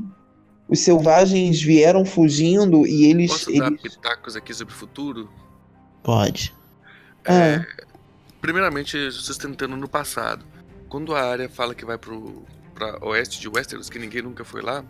[0.68, 3.30] Os selvagens vieram fugindo e eles.
[3.30, 3.82] Posso dar eles...
[3.82, 5.30] pitacos aqui sobre o futuro?
[6.02, 6.54] Pode.
[7.24, 7.64] É.
[8.40, 10.44] Primeiramente, sustentando no passado.
[10.88, 12.44] Quando a área fala que vai pro
[12.74, 14.84] pra oeste de Westeros, que ninguém nunca foi lá,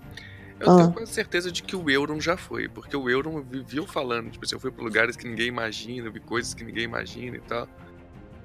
[0.58, 0.76] eu Ah.
[0.76, 2.68] tenho quase certeza de que o Euron já foi.
[2.68, 6.18] Porque o Euron viveu falando, tipo assim, eu fui pra lugares que ninguém imagina, vi
[6.18, 7.68] coisas que ninguém imagina e tal.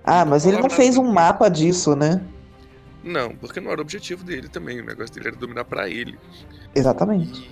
[0.04, 2.22] Ah, mas ele não fez um mapa disso, né?
[3.04, 4.80] Não, porque não era o objetivo dele também.
[4.80, 6.20] O negócio dele era dominar pra ele.
[6.76, 7.50] Exatamente.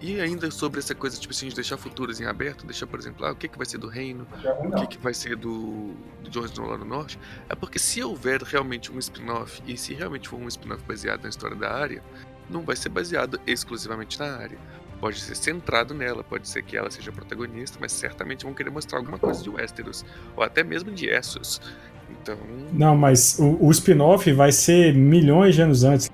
[0.00, 2.98] E, e ainda sobre essa coisa, tipo assim, de deixar futuros em aberto, deixar, por
[2.98, 4.26] exemplo, ah, o que, que vai ser do reino,
[4.60, 8.02] o que, que vai ser do, do Jon Snow lá no norte, é porque se
[8.02, 12.02] houver realmente um spin-off, e se realmente for um spin-off baseado na história da área,
[12.48, 14.58] não vai ser baseado exclusivamente na área.
[15.00, 18.70] Pode ser centrado nela, pode ser que ela seja a protagonista, mas certamente vão querer
[18.70, 20.04] mostrar alguma coisa de Westeros,
[20.34, 21.60] ou até mesmo de Essos.
[22.34, 22.38] Então,
[22.72, 26.10] Não, mas o, o spin-off vai ser milhões de anos antes.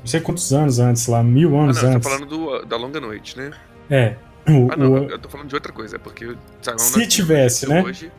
[0.00, 2.08] Não sei quantos anos antes lá, mil ah, anos não, eu tô antes.
[2.08, 3.50] falando do, da Longa Noite, né?
[3.90, 4.16] É.
[4.48, 6.24] O- Ah, não, o- eu tô falando de outra coisa, é porque
[6.62, 7.82] saiu uma Se notícia tivesse, né?
[7.82, 8.10] Hoje,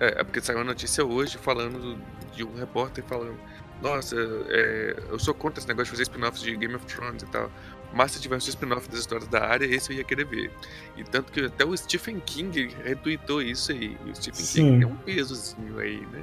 [0.00, 1.98] é, é porque saiu uma notícia hoje falando
[2.34, 3.34] de um repórter falando:
[3.82, 4.16] Nossa,
[4.48, 7.50] é, eu sou contra esse negócio de fazer spin-offs de Game of Thrones e tal.
[7.92, 10.50] Mas se tivesse um spin-off das histórias da área, esse eu ia querer ver.
[10.96, 13.96] E tanto que até o Stephen King retweetou isso aí.
[14.10, 14.62] O Stephen Sim.
[14.64, 16.22] King tem um pesozinho aí, né?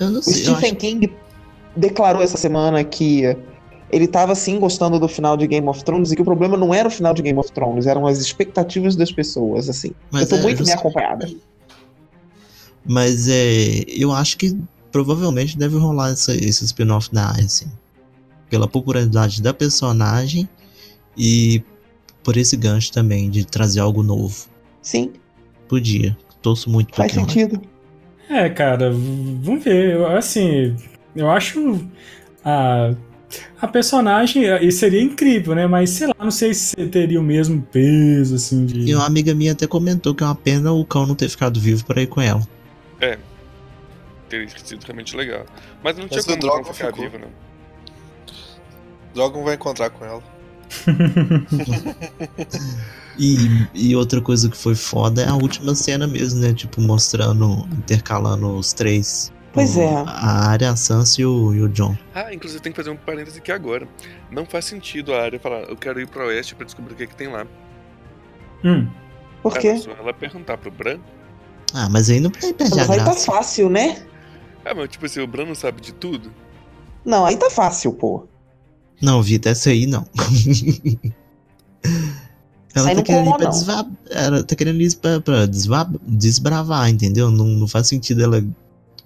[0.00, 0.32] Eu não O sei.
[0.34, 1.12] eu Stephen acho- King
[1.76, 3.24] declarou essa semana que
[3.92, 6.72] ele estava sim gostando do final de Game of Thrones e que o problema não
[6.74, 9.90] era o final de Game of Thrones, eram as expectativas das pessoas, assim.
[10.10, 11.28] Mas eu tô é, muito bem acompanhada.
[12.84, 13.84] Mas é.
[13.88, 14.56] Eu acho que
[14.90, 17.66] provavelmente deve rolar essa, esse spin-off da assim.
[18.48, 20.48] Pela popularidade da personagem
[21.16, 21.62] e
[22.24, 24.46] por esse gancho também, de trazer algo novo.
[24.82, 25.12] Sim,
[25.68, 26.16] Podia.
[26.42, 27.60] Torço muito pra faz que rola.
[28.30, 29.94] É, cara, vamos ver.
[29.96, 30.76] Eu, Assim,
[31.16, 31.84] eu acho
[32.44, 32.94] a,
[33.60, 35.66] a personagem e seria incrível, né?
[35.66, 38.88] Mas sei lá, não sei se teria o mesmo peso, assim, de.
[38.88, 41.58] E uma amiga minha até comentou que é uma pena o cão não ter ficado
[41.60, 42.46] vivo pra ir com ela.
[44.28, 45.44] Teria sido realmente legal.
[45.82, 47.04] Mas não tinha Mas o como Drogon não ficar ficou.
[47.04, 47.28] vivo, não.
[49.12, 50.22] Drogon vai encontrar com ela.
[53.18, 53.36] E,
[53.74, 56.54] e outra coisa que foi foda é a última cena mesmo, né?
[56.54, 59.30] Tipo, mostrando, intercalando os três.
[59.52, 60.04] Pois O- é.
[60.06, 61.96] A área, a Sansa e o, e o John.
[62.14, 63.86] Ah, inclusive tem que fazer um parêntese aqui agora.
[64.30, 67.06] Não faz sentido a área falar, eu quero ir pro oeste pra descobrir o que,
[67.08, 67.46] que tem lá.
[68.64, 68.88] Hum.
[69.42, 69.76] Por quê?
[69.76, 70.98] só ela perguntar pro Bran.
[71.74, 73.26] Ah, mas aí não aí perde a Mas aí tá graça.
[73.26, 74.02] fácil, né?
[74.64, 76.32] Ah, mas tipo assim, o Bran não sabe de tudo?
[77.04, 78.29] Não, aí tá fácil, pô.
[79.00, 80.06] Não, Vitor, essa aí não.
[82.74, 83.50] Ela tá querendo ir colou, pra, não.
[83.52, 83.90] desva...
[84.10, 87.30] Ela tá querendo ir pra, pra desva- desbravar, entendeu?
[87.30, 88.44] Não, não faz sentido ela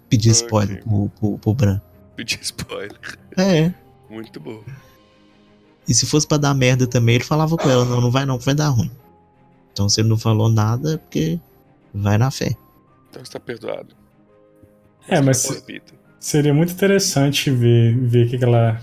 [0.08, 0.42] pedir Ok.
[0.42, 1.80] spoiler pro, pro, pro Bran.
[2.16, 2.98] Pedir spoiler.
[3.36, 3.72] É.
[4.10, 4.62] Muito bom.
[5.88, 8.38] E se fosse pra dar merda também, ele falava com ela, não, não vai não,
[8.38, 8.90] que vai dar ruim.
[9.72, 11.40] Então se ele não falou nada, é porque
[11.92, 12.54] vai na fé.
[13.10, 13.94] Então está perdoado.
[15.08, 15.94] É, mas repita.
[16.20, 18.80] seria muito interessante ver ver o que, que ela.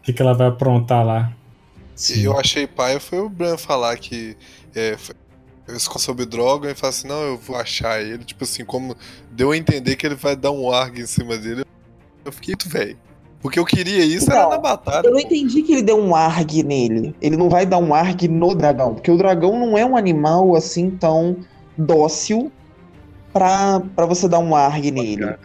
[0.00, 1.32] O que, que ela vai aprontar lá.
[2.16, 4.34] E eu achei paia foi o Bran falar que
[4.74, 5.14] é, foi-
[5.68, 8.24] eu escolhi sobre o Drogon e falar assim, não, eu vou achar ele.
[8.24, 8.96] Tipo assim, como
[9.30, 11.64] deu a entender que ele vai dar um arg em cima dele.
[12.24, 12.96] Eu fiquei muito velho.
[13.42, 15.06] Porque eu queria isso, era Não, na batalha.
[15.06, 15.26] Eu não pô.
[15.26, 17.14] entendi que ele deu um arg nele.
[17.22, 18.94] Ele não vai dar um arg no dragão.
[18.94, 21.36] Porque o dragão não é um animal assim tão
[21.76, 22.50] dócil
[23.32, 25.22] pra, pra você dar um arg nele.
[25.24, 25.40] Cara,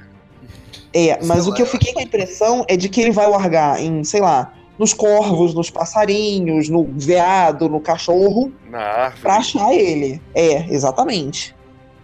[0.98, 3.12] É, mas Sei o que eu lá, fiquei com a impressão é de que ele
[3.12, 9.22] vai largar em, sei lá, nos corvos, nos passarinhos, no veado, no cachorro, Na árvore.
[9.22, 10.22] pra achar ele.
[10.34, 11.54] É, exatamente.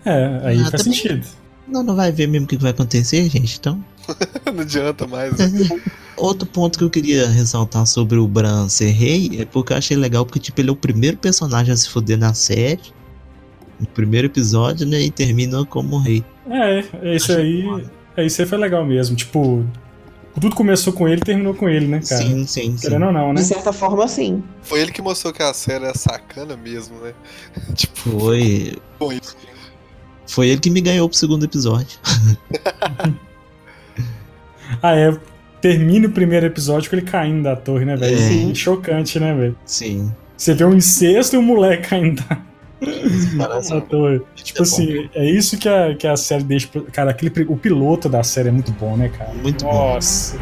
[0.06, 1.26] É, aí Ah, faz também- sentido.
[1.68, 3.58] Não, não vai ver mesmo o que vai acontecer, gente.
[3.60, 3.82] Então,
[4.54, 5.38] não adianta mais.
[5.38, 5.82] né?
[6.18, 9.96] outro ponto que eu queria ressaltar sobre o Bran ser rei é porque eu achei
[9.96, 12.82] legal, porque tipo, ele é o primeiro personagem a se foder na série.
[13.80, 15.00] No primeiro episódio, né?
[15.02, 16.24] E termina como rei.
[16.50, 16.80] É,
[17.16, 17.86] isso Achei aí.
[18.22, 19.16] É, isso aí foi legal mesmo.
[19.16, 19.66] Tipo,
[20.40, 22.22] tudo começou com ele e terminou com ele, né, cara?
[22.22, 22.82] Sim, sim, sim.
[22.82, 23.42] Querendo ou não, né?
[23.42, 24.44] De certa forma, sim.
[24.62, 27.14] Foi ele que mostrou que a série é sacana mesmo, né?
[27.76, 28.78] tipo, Foi.
[29.00, 29.36] bom isso.
[30.28, 32.00] Foi ele que me ganhou pro segundo episódio.
[34.82, 35.14] Ah, é.
[35.60, 38.16] Termina o primeiro episódio com ele caindo da torre, né, velho?
[38.16, 38.18] É.
[38.18, 38.56] Sim.
[38.56, 39.56] Chocante, né, velho?
[39.66, 40.10] Sim.
[40.38, 42.42] Você vê um incesto e um moleque caindo da,
[43.82, 44.22] Torre.
[44.36, 46.68] Tipo assim, é isso que a, que a série deixa.
[46.92, 49.34] Cara, aquele, o piloto da série é muito bom, né, cara?
[49.34, 49.72] Muito bom.
[49.74, 50.38] Nossa.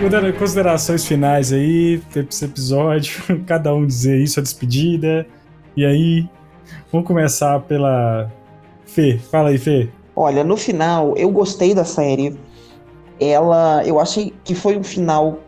[0.00, 3.22] Considera- Considerações finais aí pra esse episódio.
[3.46, 5.26] Cada um dizer aí sua despedida.
[5.76, 6.28] E aí,
[6.90, 8.30] vamos começar pela.
[8.84, 9.88] Fê, fala aí, Fê.
[10.14, 12.38] Olha, no final, eu gostei da série.
[13.20, 15.38] Ela, eu achei que foi um final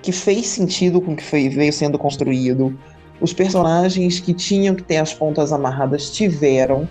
[0.00, 2.76] que fez sentido com o que foi, veio sendo construído.
[3.20, 6.88] Os personagens que tinham que ter as pontas amarradas tiveram.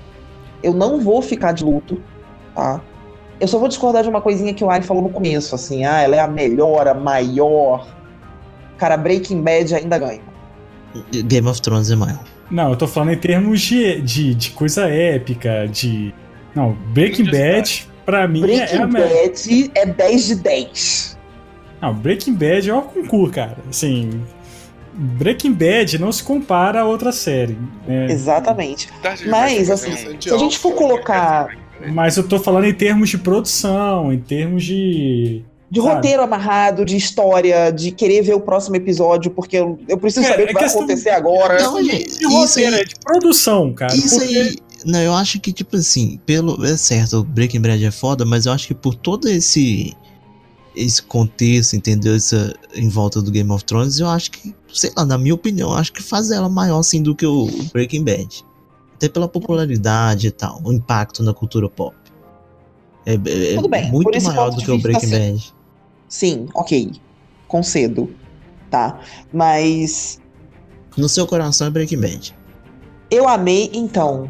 [0.64, 2.02] Eu não vou ficar de luto,
[2.56, 2.82] tá?
[3.40, 6.00] Eu só vou discordar de uma coisinha que o Ari falou no começo, assim, ah,
[6.02, 7.88] ela é a melhor, a maior.
[8.78, 10.22] Cara, Breaking Bad ainda ganha.
[11.26, 12.24] Game of Thrones é maior.
[12.52, 16.14] Não, eu tô falando em termos de, de, de coisa épica, de.
[16.56, 19.68] Não, Breaking Bad, pra mim, é, é a Breaking.
[19.68, 21.18] Bad é 10 de 10.
[21.82, 23.58] Não, Breaking Bad é o concurso, cara.
[23.70, 24.22] Assim.
[24.94, 27.58] Breaking Bad não se compara a outra série.
[27.88, 28.08] né?
[28.12, 28.90] Exatamente.
[29.28, 31.48] Mas, assim, se a gente for colocar
[31.94, 35.44] Mas eu tô falando em termos de produção, em termos de.
[35.72, 35.94] De Sabe?
[35.96, 40.30] roteiro amarrado, de história, de querer ver o próximo episódio, porque eu, eu preciso É,
[40.32, 41.62] saber o é que vai acontecer agora.
[41.64, 43.96] Não, gente, De isso roteiro, aí, é de produção, cara.
[43.96, 44.56] isso porque- aí.
[44.86, 46.64] Não, eu acho que, tipo assim, pelo.
[46.66, 49.96] É certo, o Breaking Bad é foda, mas eu acho que por todo esse.
[50.74, 52.16] Esse contexto, entendeu?
[52.16, 55.72] Essa, em volta do Game of Thrones, eu acho que, sei lá, na minha opinião,
[55.72, 58.46] eu acho que faz ela maior assim do que o Breaking Bad.
[58.96, 61.94] Até pela popularidade e tal, o impacto na cultura pop.
[63.06, 65.20] É, é- é Tudo bem, muito maior do que o Breaking sim.
[65.20, 65.54] Bad.
[66.08, 66.92] Sim, ok.
[67.50, 68.10] Concedo.
[68.70, 68.98] Tá.
[69.34, 70.22] Mas
[70.96, 72.34] No seu coração é Breaking Bad.
[73.10, 74.30] eu amei, então.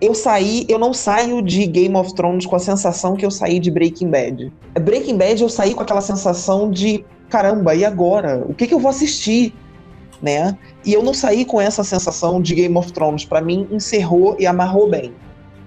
[0.00, 3.58] Eu saí, eu não saio de Game of Thrones com a sensação que eu saí
[3.58, 4.52] de Breaking Bad.
[4.80, 8.44] Breaking Bad eu saí com aquela sensação de caramba, e agora?
[8.46, 9.54] O que, que eu vou assistir?
[10.20, 10.58] Né?
[10.84, 13.24] E eu não saí com essa sensação de Game of Thrones.
[13.24, 15.12] Pra mim, encerrou e amarrou bem.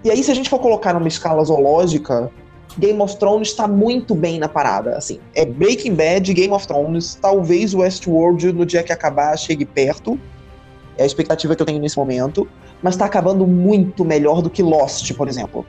[0.04, 2.30] E aí, se a gente for colocar numa escala zoológica,
[2.78, 4.98] Game of Thrones está muito bem na parada.
[4.98, 10.20] Assim, é Breaking Bad, Game of Thrones, talvez Westworld no dia que acabar chegue perto.
[10.98, 12.48] É a expectativa que eu tenho nesse momento.
[12.84, 15.66] Mas tá acabando muito melhor do que Lost, por exemplo.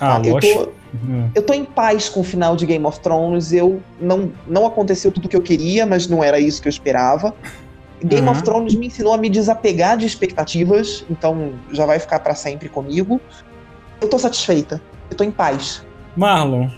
[0.00, 0.46] Ah, eu, Lost.
[0.54, 1.28] tô, Hum.
[1.34, 3.52] eu tô em paz com o final de Game of Thrones.
[3.52, 6.70] Eu não, não aconteceu tudo o que eu queria, mas não era isso que eu
[6.70, 7.34] esperava.
[8.02, 8.32] Game Uhum.
[8.32, 12.68] of Thrones me ensinou a me desapegar de expectativas, então já vai ficar pra sempre
[12.68, 13.20] comigo.
[14.00, 14.80] Eu tô satisfeita.
[15.10, 15.82] Eu tô em paz.
[16.16, 16.68] Marlon.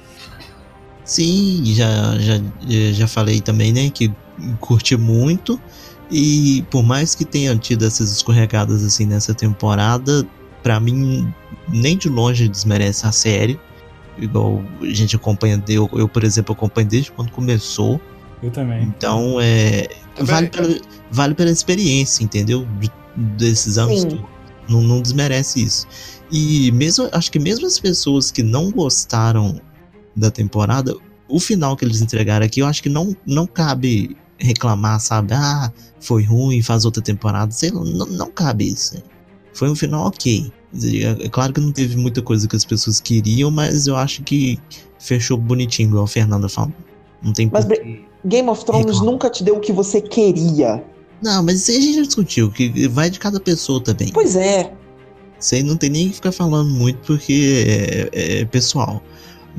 [1.04, 2.34] Sim, já, já,
[2.92, 4.12] já falei também, né, que
[4.60, 5.60] curti muito.
[6.10, 10.26] E por mais que tenha tido essas escorregadas assim nessa temporada,
[10.62, 11.32] pra mim
[11.68, 13.58] nem de longe desmerece a série.
[14.16, 18.00] Igual a gente acompanha, eu, eu por exemplo, acompanho desde quando começou.
[18.42, 18.82] Eu também.
[18.84, 19.88] Então é.
[20.14, 20.34] Também.
[20.34, 20.80] Vale pela,
[21.10, 22.66] vale pela experiência, entendeu?
[22.80, 24.06] De- desses anos.
[24.68, 25.86] Não, não desmerece isso.
[26.30, 29.60] E mesmo, acho que mesmo as pessoas que não gostaram
[30.14, 30.94] da temporada,
[31.28, 35.34] o final que eles entregaram aqui, eu acho que não, não cabe reclamar, sabe?
[35.34, 37.50] Ah, foi ruim, faz outra temporada.
[37.52, 39.02] Sei lá, não, não cabe isso.
[39.52, 40.52] Foi um final ok.
[40.82, 44.22] É é claro que não teve muita coisa que as pessoas queriam, mas eu acho
[44.22, 44.58] que
[44.98, 46.72] fechou bonitinho, igual a Fernanda falou.
[47.22, 49.10] Não tem Mas por Bre- Game of Thrones Reclama.
[49.10, 50.84] nunca te deu o que você queria.
[51.22, 54.10] Não, mas isso aí a gente já discutiu, que vai de cada pessoa também.
[54.12, 54.72] Pois é.
[55.40, 57.64] Isso aí não tem nem que ficar falando muito porque
[58.12, 59.02] é, é pessoal.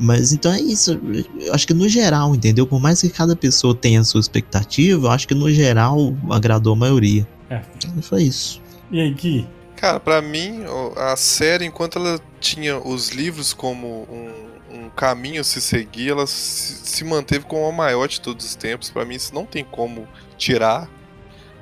[0.02, 0.98] Mas então é isso.
[1.38, 2.66] Eu acho que no geral, entendeu?
[2.66, 6.72] Por mais que cada pessoa tenha a sua expectativa, eu acho que no geral agradou
[6.72, 7.28] a maioria.
[7.50, 7.60] É.
[7.98, 8.62] E foi isso.
[8.90, 9.46] E aí, Gui?
[9.76, 10.62] Cara, pra mim,
[10.96, 16.26] a série, enquanto ela tinha os livros como um, um caminho a se seguir, ela
[16.26, 18.88] se, se manteve como a maior de todos os tempos.
[18.88, 20.88] Pra mim, isso não tem como tirar.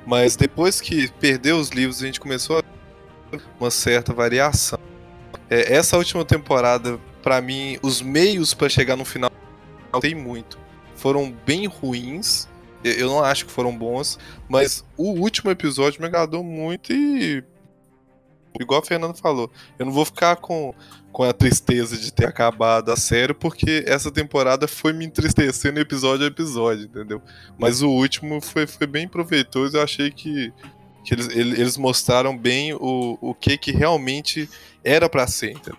[0.05, 2.63] Mas depois que perdeu os livros, a gente começou a
[3.59, 4.79] uma certa variação.
[5.49, 9.31] É, essa última temporada, pra mim, os meios pra chegar no final
[10.01, 10.57] tem muito.
[10.95, 12.47] Foram bem ruins.
[12.83, 14.17] Eu- não acho que foram bons,
[14.47, 17.43] mas o último episódio me agradou muito e
[18.59, 20.73] igual a Fernanda falou, eu não vou ficar com,
[21.11, 26.25] com a tristeza de ter acabado a série, porque essa temporada foi me entristecendo episódio
[26.25, 27.21] a episódio, entendeu?
[27.57, 30.51] Mas o último foi, foi bem proveitoso, eu achei que,
[31.03, 34.49] que eles, ele- eles mostraram bem o, o que que realmente
[34.83, 35.77] era pra ser, entendeu?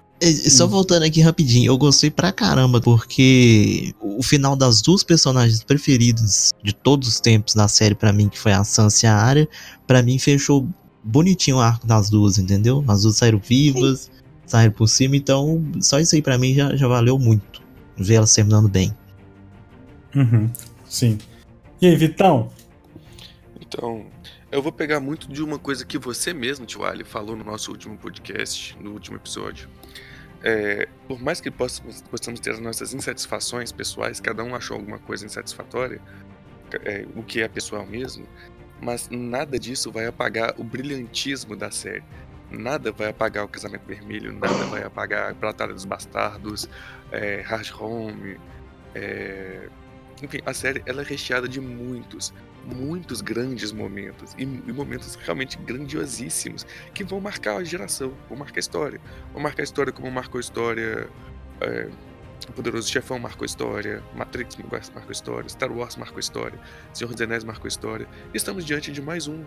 [0.51, 6.53] Só voltando aqui rapidinho, eu gostei pra caramba, porque o final das duas personagens preferidas
[6.63, 9.49] de todos os tempos da série pra mim, que foi a Sansa e a Arya,
[9.87, 10.69] pra mim fechou
[11.03, 12.85] bonitinho o arco das duas, entendeu?
[12.87, 14.11] As duas saíram vivas,
[14.45, 17.63] saíram por cima, então só isso aí pra mim já, já valeu muito.
[17.97, 18.95] Ver elas terminando bem.
[20.15, 20.51] Uhum.
[20.87, 21.19] Sim.
[21.81, 22.51] E aí, Vitão?
[23.59, 24.05] Então,
[24.53, 27.71] eu vou pegar muito de uma coisa que você mesmo, Tio Ali, falou no nosso
[27.71, 29.69] último podcast, no último episódio.
[30.43, 35.27] É, por mais que possamos, ter as nossas insatisfações pessoais, cada um achou alguma coisa
[35.27, 36.01] insatisfatória,
[36.85, 38.27] é, o que é pessoal mesmo,
[38.81, 42.05] mas nada disso vai apagar o brilhantismo da série.
[42.51, 46.69] Nada vai apagar o Casamento Vermelho, nada vai apagar a Batalha dos Bastardos,
[47.13, 48.41] é, Hard Home.
[48.95, 49.69] é,
[50.23, 52.33] Enfim, a série ela é recheada de muitos,
[52.65, 58.59] muitos grandes momentos e, e momentos realmente grandiosíssimos que vão marcar a geração, vão marcar
[58.59, 59.01] a história.
[59.33, 61.09] Vão marcar a história como marcou a história.
[61.61, 61.89] É,
[62.49, 64.57] o Poderoso Chefão marcou história, Matrix
[64.95, 66.59] marcou história, Star Wars marcou história,
[66.93, 68.09] Senhor dos Anéis marcou história.
[68.33, 69.45] Estamos diante de mais um,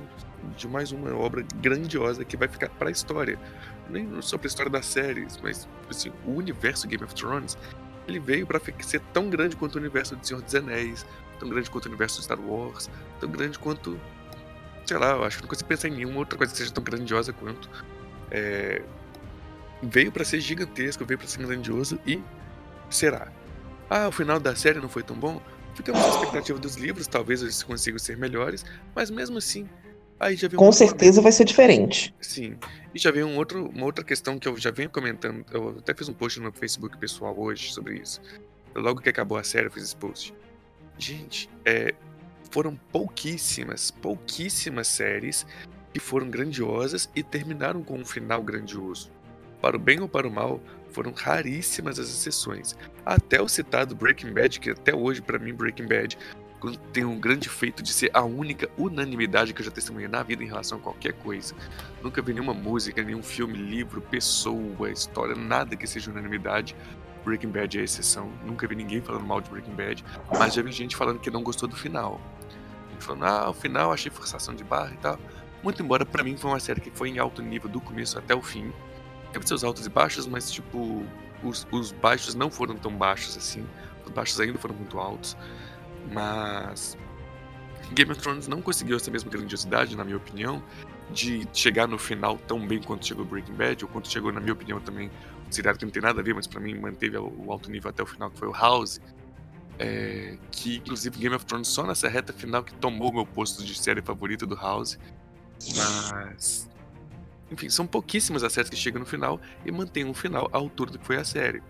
[0.55, 3.39] de mais uma obra grandiosa que vai ficar para a história.
[3.89, 7.57] Nem só para a história das séries, mas assim, o universo Game of Thrones,
[8.07, 11.05] ele veio para ser tão grande quanto o universo do Senhor dos Anéis,
[11.43, 12.89] tão grande quanto o universo de Star Wars,
[13.19, 13.99] tão grande quanto.
[14.85, 16.83] Sei lá, eu acho que não consigo pensar em nenhuma outra coisa que seja tão
[16.83, 17.69] grandiosa quanto.
[18.31, 18.81] É,
[19.81, 22.21] veio pra ser gigantesco, veio pra ser grandioso e
[22.89, 23.31] será.
[23.89, 25.41] Ah, o final da série não foi tão bom?
[25.75, 28.65] Ficamos na expectativa dos livros, talvez eles consigam ser melhores,
[28.95, 29.67] mas mesmo assim,
[30.19, 32.13] aí já vem um Com outro certeza vai ser diferente.
[32.21, 32.57] Sim.
[32.93, 35.43] E já veio um outro, uma outra questão que eu já venho comentando.
[35.51, 38.21] Eu até fiz um post no meu Facebook pessoal hoje sobre isso.
[38.75, 40.33] Logo que acabou a série, eu fiz esse post.
[40.97, 41.93] Gente, é,
[42.51, 45.45] foram pouquíssimas, pouquíssimas séries
[45.93, 49.11] que foram grandiosas e terminaram com um final grandioso.
[49.61, 52.75] Para o bem ou para o mal, foram raríssimas as exceções.
[53.05, 56.17] Até o citado Breaking Bad, que até hoje, para mim, Breaking Bad
[56.93, 60.43] tem um grande feito de ser a única unanimidade que eu já testemunhei na vida
[60.43, 61.53] em relação a qualquer coisa.
[62.01, 66.75] Nunca vi nenhuma música, nenhum filme, livro, pessoa, história, nada que seja unanimidade.
[67.23, 68.31] Breaking Bad é a exceção.
[68.45, 70.05] Nunca vi ninguém falando mal de Breaking Bad,
[70.37, 72.19] mas já vi gente falando que não gostou do final.
[72.91, 75.19] Gente falando, ah, o final achei forçação de barra e tal.
[75.63, 78.35] Muito embora pra mim foi uma série que foi em alto nível do começo até
[78.35, 78.71] o fim.
[79.31, 81.05] teve seus altos e baixos, mas tipo,
[81.43, 83.65] os, os baixos não foram tão baixos assim.
[84.05, 85.37] Os baixos ainda foram muito altos.
[86.11, 86.97] Mas
[87.93, 90.61] Game of Thrones não conseguiu essa mesma grandiosidade, na minha opinião,
[91.11, 94.53] de chegar no final tão bem quanto chegou Breaking Bad, ou quanto chegou, na minha
[94.53, 95.11] opinião, também
[95.53, 98.03] seriado que não tem nada a ver, mas para mim manteve o alto nível até
[98.03, 98.99] o final, que foi o House.
[99.79, 103.75] É, que inclusive Game of Thrones só nessa reta final que tomou meu posto de
[103.75, 104.99] série favorita do House.
[105.75, 106.69] Mas.
[107.51, 110.91] Enfim, são pouquíssimas as séries que chegam no final e mantêm um final à altura
[110.91, 111.61] do que foi a série.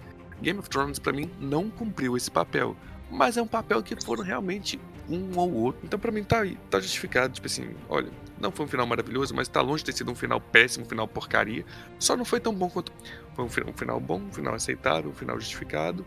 [0.41, 2.75] Game of Thrones, para mim, não cumpriu esse papel.
[3.09, 4.79] Mas é um papel que foram realmente
[5.09, 5.81] um ou outro.
[5.83, 7.33] Então, para mim, tá tá justificado.
[7.33, 8.09] Tipo assim, olha,
[8.43, 10.87] não foi um final maravilhoso, mas tá longe de ter sido um final péssimo, um
[10.87, 11.65] final porcaria.
[11.97, 12.91] Só não foi tão bom quanto.
[13.33, 16.05] Foi um final bom, um final aceitável, um final justificado.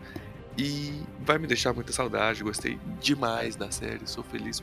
[0.56, 2.44] E vai me deixar muita saudade.
[2.44, 4.00] Gostei demais da série.
[4.04, 4.62] Sou feliz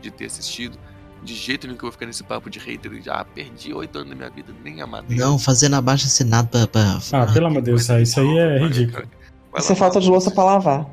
[0.00, 0.78] de ter assistido.
[1.22, 3.02] De jeito nenhum que eu vou ficar nesse papo de hater.
[3.02, 5.16] Já perdi oito anos da minha vida, nem amadei.
[5.16, 7.00] Não, fazendo abaixo assinado pra, pra.
[7.12, 9.08] Ah, pelo amor de Deus, isso aí é ridículo.
[9.56, 10.86] Isso é falta de louça pra lavar.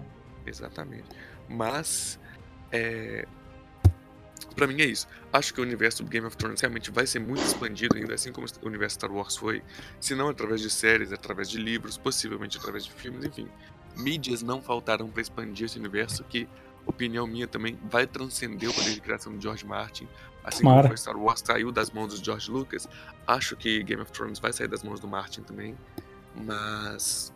[0.48, 1.06] Exatamente.
[1.50, 2.18] Mas.
[2.72, 3.28] É,
[4.56, 5.08] para mim é isso.
[5.32, 8.32] Acho que o universo do Game of Thrones realmente vai ser muito expandido ainda, assim
[8.32, 9.64] como o universo Star Wars foi,
[10.00, 13.48] se não através de séries, através de livros, possivelmente através de filmes, enfim.
[13.98, 16.48] Mídias não faltaram para expandir esse universo que,
[16.86, 20.08] opinião minha também, vai transcender o poder de criação de George Martin,
[20.44, 20.84] assim Mara.
[20.84, 22.88] como Star Wars saiu das mãos do George Lucas.
[23.26, 25.78] Acho que Game of Thrones vai sair das mãos do Martin também,
[26.36, 27.34] mas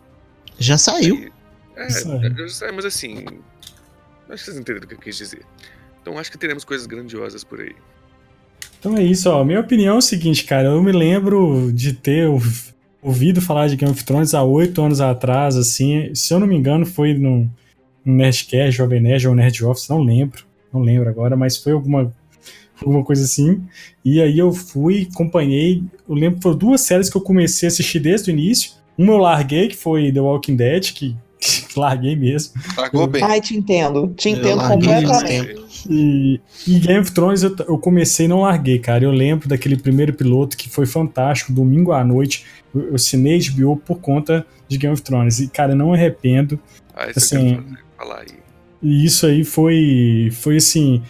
[0.58, 1.32] já saiu.
[1.76, 3.34] É, já saiu, mas assim, acho
[4.28, 5.46] que vocês entenderam o que eu quis dizer.
[6.00, 7.74] Então acho que teremos coisas grandiosas por aí.
[8.78, 9.44] Então é isso, ó.
[9.44, 10.68] Minha opinião é o seguinte, cara.
[10.68, 12.28] Eu me lembro de ter
[13.02, 16.14] ouvido falar de Game of Thrones há oito anos atrás, assim.
[16.14, 17.50] Se eu não me engano, foi no,
[18.04, 20.44] Nerdcast, Jovem Nerd ou Nerd Office, não lembro.
[20.72, 22.12] Não lembro agora, mas foi alguma,
[22.80, 23.62] alguma coisa assim.
[24.04, 25.82] E aí eu fui, acompanhei.
[26.08, 28.72] Eu lembro que foram duas séries que eu comecei a assistir desde o início.
[28.96, 31.16] Uma eu larguei, que foi The Walking Dead, que
[31.76, 32.54] larguei mesmo.
[32.76, 33.22] Largou bem.
[33.22, 34.12] Ai, te entendo.
[34.16, 35.67] Te entendo completamente.
[35.88, 39.04] E, e, Game of Thrones eu, eu, comecei e não larguei, cara.
[39.04, 42.44] Eu lembro daquele primeiro piloto que foi fantástico, domingo à noite.
[42.74, 45.40] Eu, eu assinei HBO por conta de Game of Thrones.
[45.40, 46.58] E, cara, não arrependo.
[46.94, 47.62] Ah, isso assim,
[47.96, 48.38] falar aí.
[48.82, 51.02] E isso aí foi, foi assim,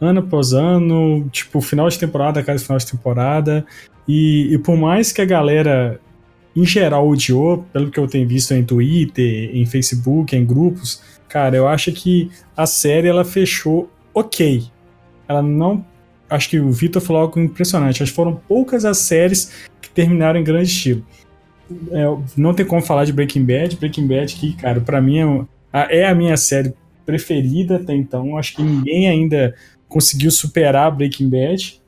[0.00, 3.64] ano após ano, tipo, final de temporada, cada final de temporada.
[4.08, 6.00] E, e por mais que a galera
[6.54, 11.56] em geral odiou, pelo que eu tenho visto em Twitter, em Facebook, em grupos, cara,
[11.56, 14.64] eu acho que a série ela fechou ok.
[15.28, 15.84] Ela não.
[16.28, 18.02] Acho que o Vitor falou algo impressionante.
[18.02, 21.04] Acho que foram poucas as séries que terminaram em grande estilo.
[21.90, 22.04] É,
[22.36, 23.76] não tem como falar de Breaking Bad.
[23.76, 25.18] Breaking Bad, que, cara, para mim
[25.72, 28.36] é, é a minha série preferida até então.
[28.36, 29.54] Acho que ninguém ainda
[29.88, 31.80] conseguiu superar Breaking Bad,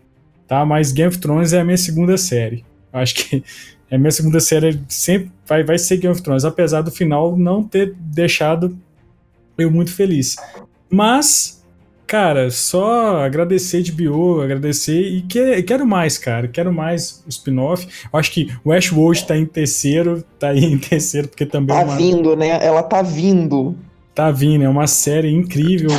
[0.47, 0.65] tá?
[0.65, 2.65] Mas Game of Thrones é a minha segunda série.
[2.93, 3.43] Acho que
[3.91, 7.37] é a minha segunda série sempre vai, vai ser Game of Thrones, apesar do final
[7.37, 8.77] não ter deixado
[9.57, 10.37] eu muito feliz.
[10.91, 11.62] Mas,
[12.07, 16.49] cara, só agradecer de Bio, agradecer e que, quero mais, cara.
[16.49, 17.87] Quero mais o spin-off.
[18.13, 21.75] Acho que o Westworld tá em terceiro, tá aí em terceiro, porque também.
[21.75, 21.97] Tá é uma...
[21.97, 22.65] vindo, né?
[22.65, 23.77] Ela tá vindo.
[24.15, 25.91] Tá vindo, é uma série incrível.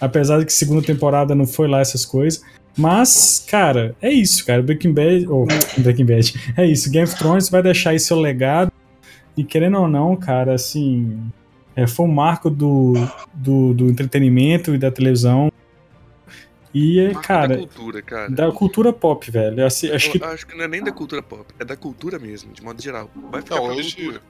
[0.00, 2.40] Apesar de que segunda temporada não foi lá essas coisas.
[2.76, 4.62] Mas, cara, é isso, cara.
[4.62, 5.26] Breaking Bad.
[5.26, 5.46] Ou oh,
[5.82, 6.52] Breaking Bad.
[6.56, 6.88] É isso.
[6.90, 8.70] Game of Thrones vai deixar aí seu legado.
[9.36, 11.18] E querendo ou não, cara, assim.
[11.78, 12.94] É, foi um marco do,
[13.32, 15.48] do, do entretenimento e da televisão.
[16.74, 17.50] E, é, cara.
[17.50, 18.28] Da cultura, cara.
[18.28, 19.64] Da cultura pop, velho.
[19.64, 20.24] Assim, acho, que...
[20.24, 23.08] acho que não é nem da cultura pop, é da cultura mesmo, de modo geral.
[23.30, 24.20] Vai ficar não, hoje, cultura.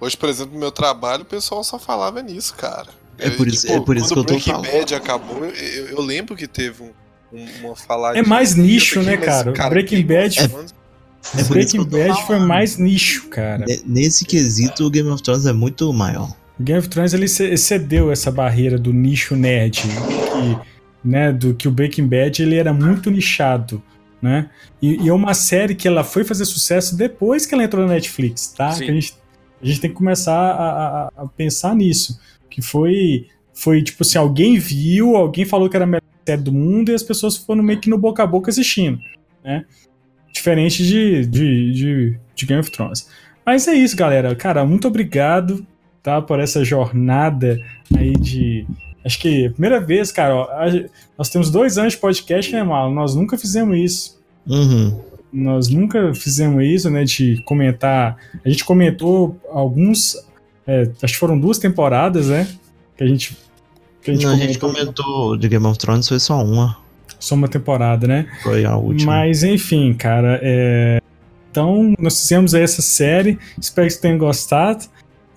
[0.00, 2.90] hoje, por exemplo, no meu trabalho, o pessoal só falava nisso, cara.
[3.18, 4.44] É por isso, tipo, é por isso que eu tô falando.
[4.44, 6.84] Quando o Breaking Bad acabou, eu, eu, lembro que teve
[7.32, 9.52] um, uma falar É mais nicho, aqui, né, cara?
[9.52, 9.70] cara?
[9.70, 10.38] Breaking Bad.
[10.38, 13.64] É, é Breaking Bad foi mais nicho, cara.
[13.84, 16.40] Nesse quesito, o Game of Thrones é muito maior.
[16.62, 20.58] O Game of Thrones ele excedeu essa barreira do nicho nerd, que,
[21.02, 23.82] né, do que o Breaking Bad ele era muito nichado,
[24.22, 24.48] né?
[24.80, 27.94] E, e, é uma série que ela foi fazer sucesso depois que ela entrou na
[27.94, 28.72] Netflix, tá?
[28.76, 29.14] Que a gente,
[29.60, 34.18] a gente tem que começar a, a, a, pensar nisso, que foi foi tipo assim,
[34.18, 37.64] alguém viu, alguém falou que era a melhor série do mundo e as pessoas foram
[37.64, 39.00] meio que no boca a boca assistindo,
[39.42, 39.64] né?
[40.32, 43.08] Diferente de, de, de, de Game of Thrones.
[43.44, 44.36] Mas é isso, galera.
[44.36, 45.66] Cara, muito obrigado,
[46.02, 46.20] tá?
[46.20, 47.58] Por essa jornada
[47.96, 48.66] aí de.
[49.04, 50.48] Acho que primeira vez, cara, ó,
[51.18, 52.92] nós temos dois anos de podcast, né, Mal?
[52.92, 54.20] Nós nunca fizemos isso.
[54.46, 55.00] Uhum.
[55.32, 57.04] Nós nunca fizemos isso, né?
[57.04, 58.16] De comentar.
[58.44, 60.16] A gente comentou alguns.
[60.66, 62.46] É, acho que foram duas temporadas, né?
[62.96, 63.36] Que a gente
[64.02, 66.76] que a gente, Não, comentou, a gente comentou de Game of Thrones, foi só uma.
[67.20, 68.26] Só uma temporada, né?
[68.42, 69.12] Foi a última.
[69.12, 71.00] Mas enfim, cara, é...
[71.50, 74.86] Então, nós fizemos essa série, espero que vocês tenham gostado,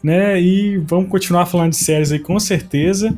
[0.06, 0.40] né?
[0.40, 3.18] E vamos continuar falando de séries aí com certeza.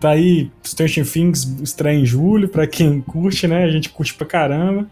[0.00, 3.64] Tá aí Stranger Things estreia em julho, pra quem curte, né?
[3.64, 4.86] A gente curte pra caramba.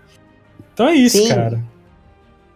[0.75, 1.29] Então é isso, Sim.
[1.29, 1.65] cara.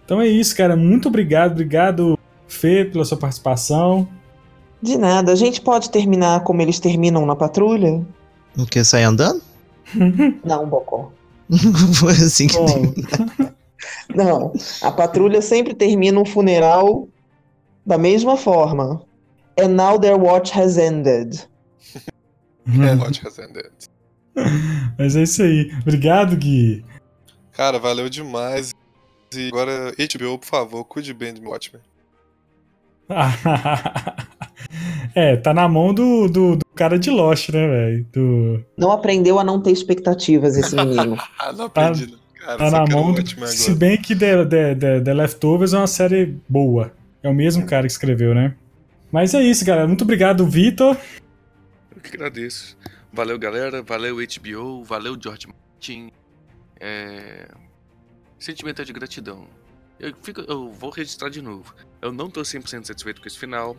[0.05, 0.77] Então é isso, cara.
[0.77, 4.07] Muito obrigado, obrigado, Fê, pela sua participação.
[4.83, 5.33] De nada.
[5.33, 8.05] A gente pode terminar como eles terminam na patrulha?
[8.55, 9.41] Não quer sair andando?
[10.45, 11.11] Não, Bocó.
[11.95, 12.55] Foi assim que.
[12.55, 12.93] Bom,
[14.15, 14.53] Não.
[14.83, 17.09] A patrulha sempre termina um funeral
[17.89, 19.03] da mesma forma.
[19.59, 21.45] And now their watch has ended.
[22.69, 23.71] É, Watch Has Ended.
[24.99, 25.73] mas é isso aí.
[25.81, 26.85] Obrigado, Gui.
[27.53, 28.75] Cara, valeu demais.
[29.35, 31.81] E agora, HBO, por favor, cuide bem de Watchmen.
[35.15, 38.07] é, tá na mão do, do, do cara de Lost, né, velho?
[38.13, 38.63] Do...
[38.77, 41.17] Não aprendeu a não ter expectativas esse menino.
[41.39, 42.19] Ah, não aprendi, não.
[42.39, 43.49] Cara, Tá na mão do...
[43.49, 46.93] Se bem que The, The, The, The Leftovers é uma série boa.
[47.23, 48.57] É o mesmo cara que escreveu, né?
[49.11, 49.87] Mas é isso, galera.
[49.87, 50.97] Muito obrigado, Vitor.
[51.95, 52.77] Eu que agradeço.
[53.13, 53.83] Valeu, galera.
[53.83, 54.85] Valeu, HBO.
[54.85, 56.11] Valeu, George Martin.
[56.79, 57.49] É...
[58.39, 59.49] Sentimento é de gratidão.
[59.99, 61.75] Eu, fico, eu vou registrar de novo.
[62.01, 63.77] Eu não tô 100% satisfeito com esse final,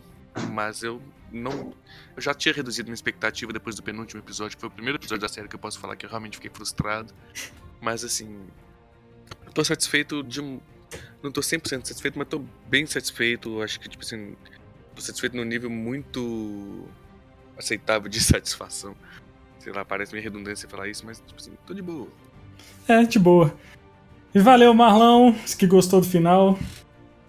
[0.52, 1.74] mas eu não.
[2.16, 5.22] Eu já tinha reduzido minha expectativa depois do penúltimo episódio, que foi o primeiro episódio
[5.22, 7.14] da série que eu posso falar que eu realmente fiquei frustrado.
[7.80, 8.48] Mas assim.
[9.54, 10.42] Tô satisfeito de.
[11.22, 13.62] Não tô 100% satisfeito, mas tô bem satisfeito.
[13.62, 14.34] Acho que, tipo assim.
[14.96, 16.86] Tô satisfeito num nível muito
[17.58, 18.96] aceitável de satisfação.
[19.60, 22.08] Sei lá, parece meio redundância falar isso, mas, tipo assim, tô de boa.
[22.88, 23.54] É, de boa.
[24.34, 25.36] E valeu, Marlão.
[25.58, 26.58] Que gostou do final.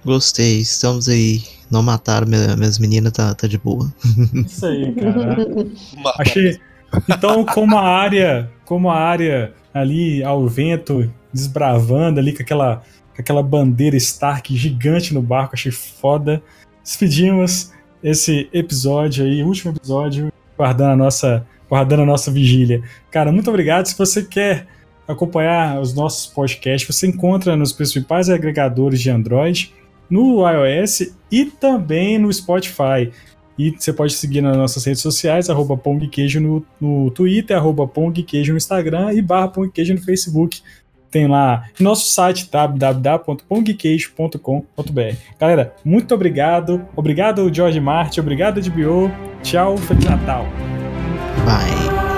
[0.04, 1.42] Gostei, estamos aí.
[1.70, 3.92] Não mataram minha- minhas meninas, tá, tá de boa.
[4.46, 5.36] Isso aí, cara.
[5.94, 6.58] Uma- Achei.
[7.08, 12.82] Então, como a área, como a área ali ao vento, desbravando ali com aquela,
[13.20, 16.42] aquela bandeira Stark gigante no barco, achei foda.
[16.82, 22.82] Despedimos esse episódio aí, último episódio, guardando a nossa, guardando a nossa vigília.
[23.10, 23.86] Cara, muito obrigado.
[23.86, 24.66] Se você quer
[25.06, 29.72] acompanhar os nossos podcasts, você encontra nos principais agregadores de Android,
[30.08, 33.10] no iOS e também no Spotify.
[33.58, 38.52] E você pode seguir nas nossas redes sociais, arroba pongqueijo no, no Twitter, arroba pongqueijo
[38.52, 40.62] no Instagram e barra pongqueijo no Facebook.
[41.10, 45.16] Tem lá nosso site www.pongqueijo.com.br.
[45.38, 46.86] Galera, muito obrigado.
[46.94, 48.20] Obrigado, George Martin.
[48.20, 49.10] Obrigado, DBO.
[49.42, 50.44] Tchau, Feliz Natal.
[51.44, 52.09] Bye.